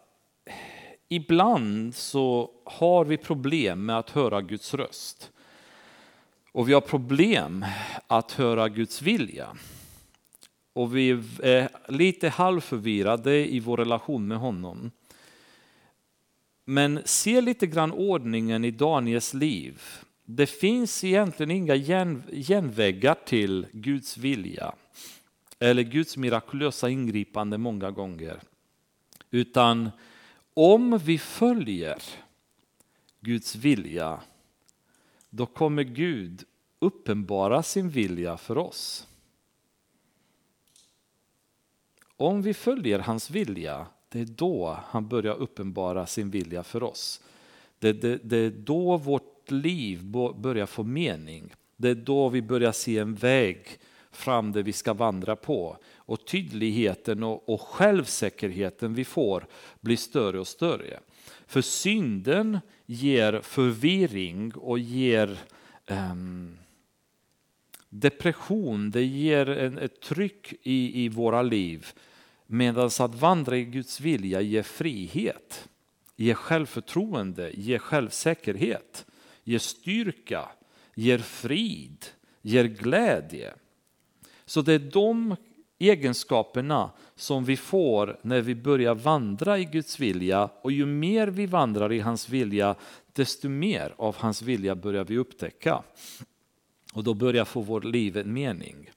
[1.09, 5.31] ibland så har vi problem med att höra Guds röst.
[6.53, 7.65] Och vi har problem
[8.07, 9.49] att höra Guds vilja.
[10.73, 11.11] Och vi
[11.43, 14.91] är lite halvförvirrade i vår relation med honom.
[16.65, 19.83] Men se lite grann ordningen i Daniels liv.
[20.25, 21.77] Det finns egentligen inga
[22.31, 24.73] genvägar till Guds vilja
[25.59, 28.41] eller Guds mirakulösa ingripande många gånger.
[29.31, 29.91] Utan
[30.55, 32.03] om vi följer
[33.29, 34.21] Guds vilja,
[35.31, 36.45] då kommer Gud
[36.79, 39.07] uppenbara sin vilja för oss.
[42.17, 47.23] Om vi följer hans vilja, det är då han börjar uppenbara sin vilja för oss.
[47.79, 50.05] Det, det, det är då vårt liv
[50.37, 51.55] börjar få mening.
[51.77, 53.67] Det är då vi börjar se en väg
[54.11, 55.77] fram där vi ska vandra på.
[55.97, 59.47] Och tydligheten och, och självsäkerheten vi får
[59.81, 61.01] blir större och större.
[61.49, 65.39] För synden ger förvirring och ger
[65.87, 66.59] um,
[67.89, 71.87] depression, det ger en, ett tryck i, i våra liv.
[72.47, 75.69] Medan att vandra i Guds vilja ger frihet,
[76.17, 79.07] ger självförtroende, ger självsäkerhet,
[79.45, 80.49] ger styrka,
[80.95, 82.07] ger frid,
[82.43, 83.55] ger glädje.
[84.45, 85.37] Så det är de
[85.79, 91.47] egenskaperna som vi får när vi börjar vandra i Guds vilja och ju mer vi
[91.47, 92.75] vandrar i hans vilja
[93.13, 95.83] desto mer av hans vilja börjar vi upptäcka.
[96.93, 98.91] Och då börjar få vårt liv en mening.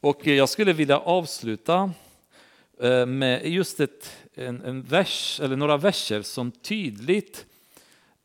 [0.00, 1.90] Och jag skulle vilja avsluta
[2.80, 7.46] eh, med just ett, en, en vers, eller några verser som tydligt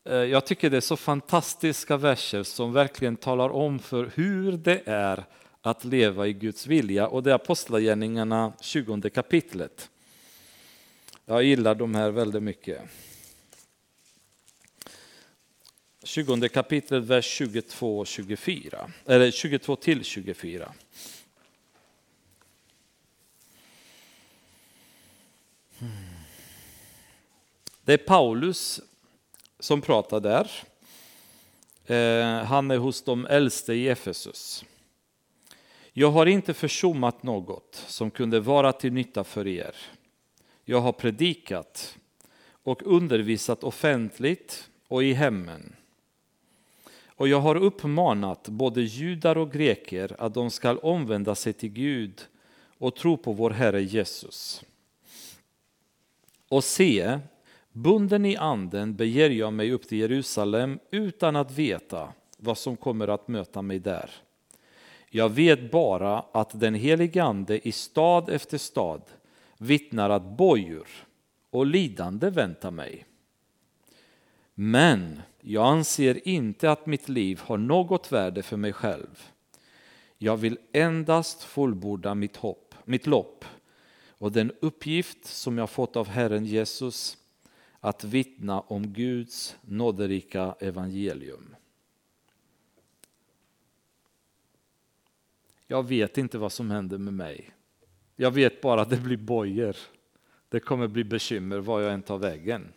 [0.04, 4.82] eh, jag tycker det är så fantastiska verser som verkligen talar om för hur det
[4.86, 5.24] är
[5.66, 9.90] att leva i Guds vilja och det är Apostlagärningarna 20 kapitlet.
[11.24, 12.82] Jag gillar de här väldigt mycket.
[16.02, 20.74] 20 kapitlet, vers 22 och 24, eller 22 till 24.
[27.84, 28.80] Det är Paulus
[29.58, 30.50] som pratar där.
[31.86, 34.64] Eh, han är hos de äldste i Efesus.
[35.96, 39.76] Jag har inte försummat något som kunde vara till nytta för er.
[40.64, 41.98] Jag har predikat
[42.62, 45.76] och undervisat offentligt och i hemmen.
[47.06, 52.26] Och jag har uppmanat både judar och greker att de skall omvända sig till Gud
[52.78, 54.64] och tro på vår Herre Jesus.
[56.48, 57.18] Och se,
[57.72, 63.08] bunden i anden beger jag mig upp till Jerusalem utan att veta vad som kommer
[63.08, 64.10] att möta mig där.
[65.16, 69.02] Jag vet bara att den helige Ande i stad efter stad
[69.58, 70.88] vittnar att bojor
[71.50, 73.06] och lidande väntar mig.
[74.54, 79.28] Men jag anser inte att mitt liv har något värde för mig själv.
[80.18, 83.44] Jag vill endast fullborda mitt, hopp, mitt lopp
[84.08, 87.18] och den uppgift som jag fått av Herren Jesus
[87.80, 91.54] att vittna om Guds nåderika evangelium.
[95.66, 97.50] Jag vet inte vad som händer med mig.
[98.16, 99.76] Jag vet bara att det blir bojor.
[100.48, 102.72] Det kommer bli bekymmer var jag än tar vägen.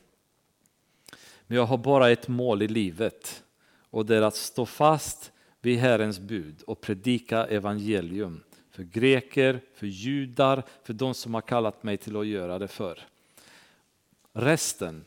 [1.48, 3.44] Men jag har bara ett mål i livet
[3.90, 5.32] och det är att stå fast
[5.62, 11.84] vid Herrens bud och predika evangelium för greker, för judar, för de som har kallat
[11.84, 13.00] mig till att göra det för.
[14.34, 15.06] Resten,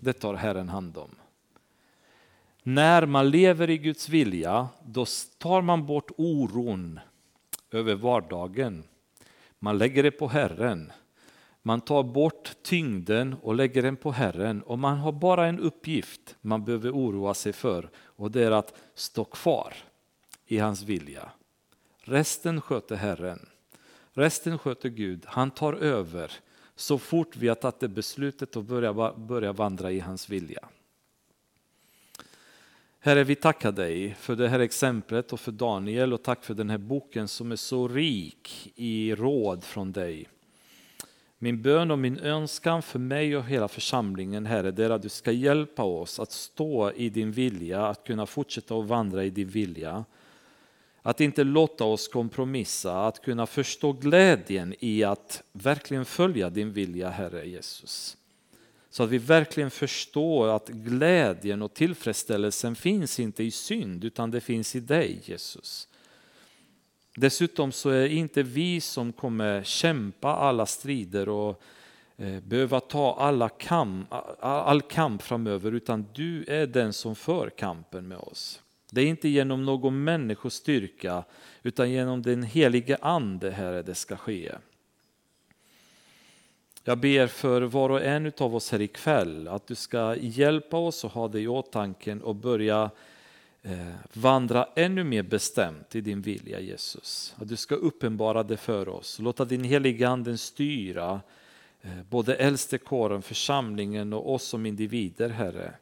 [0.00, 1.10] det tar Herren hand om.
[2.62, 5.06] När man lever i Guds vilja, då
[5.38, 7.00] tar man bort oron
[7.70, 8.84] över vardagen.
[9.58, 10.92] Man lägger det på Herren.
[11.62, 16.36] Man tar bort tyngden och lägger den på Herren och man har bara en uppgift
[16.40, 19.74] man behöver oroa sig för och det är att stå kvar
[20.46, 21.28] i hans vilja.
[21.98, 23.48] Resten sköter Herren.
[24.12, 25.24] Resten sköter Gud.
[25.26, 26.32] Han tar över
[26.76, 30.68] så fort vi har tagit det beslutet och börjar, börjar vandra i hans vilja.
[33.04, 36.70] Herre, vi tackar dig för det här exemplet och för Daniel och tack för den
[36.70, 40.28] här boken som är så rik i råd från dig.
[41.38, 45.08] Min bön och min önskan för mig och hela församlingen, Herre, det är att du
[45.08, 49.48] ska hjälpa oss att stå i din vilja, att kunna fortsätta att vandra i din
[49.48, 50.04] vilja.
[51.02, 57.10] Att inte låta oss kompromissa, att kunna förstå glädjen i att verkligen följa din vilja,
[57.10, 58.16] Herre Jesus.
[58.92, 64.40] Så att vi verkligen förstår att glädjen och tillfredsställelsen finns inte i synd utan det
[64.40, 65.88] finns i dig Jesus.
[67.16, 71.62] Dessutom så är det inte vi som kommer kämpa alla strider och
[72.16, 74.08] eh, behöva ta alla kamp,
[74.40, 78.62] all kamp framöver utan du är den som för kampen med oss.
[78.90, 81.24] Det är inte genom någon människostyrka
[81.62, 84.52] utan genom den helige ande Herre det ska ske.
[86.84, 91.04] Jag ber för var och en av oss här ikväll att du ska hjälpa oss
[91.04, 92.90] och ha det i åtanke och börja
[93.62, 97.34] eh, vandra ännu mer bestämt i din vilja Jesus.
[97.38, 101.20] Att du ska uppenbara det för oss, låta din heliga anden styra
[101.82, 105.74] eh, både äldstekåren, församlingen och oss som individer Herre.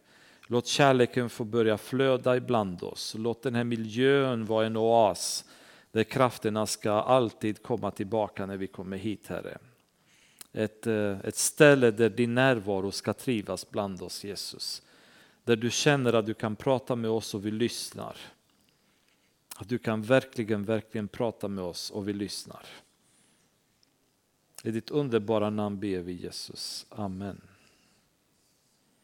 [0.47, 3.15] Låt kärleken få börja flöda ibland oss.
[3.19, 5.45] Låt den här miljön vara en oas
[5.93, 9.59] där krafterna ska alltid komma tillbaka när vi kommer hit Herre.
[10.53, 14.83] Ett, eh, ett ställe där din närvaro ska trivas bland oss Jesus.
[15.45, 18.17] Där du känner att du kan prata med oss och vi lyssnar.
[19.57, 22.67] Att du kan verkligen, verkligen prata med oss och vi lyssnar.
[24.63, 26.87] I ditt underbara namn ber vi Jesus.
[26.89, 27.41] Amen.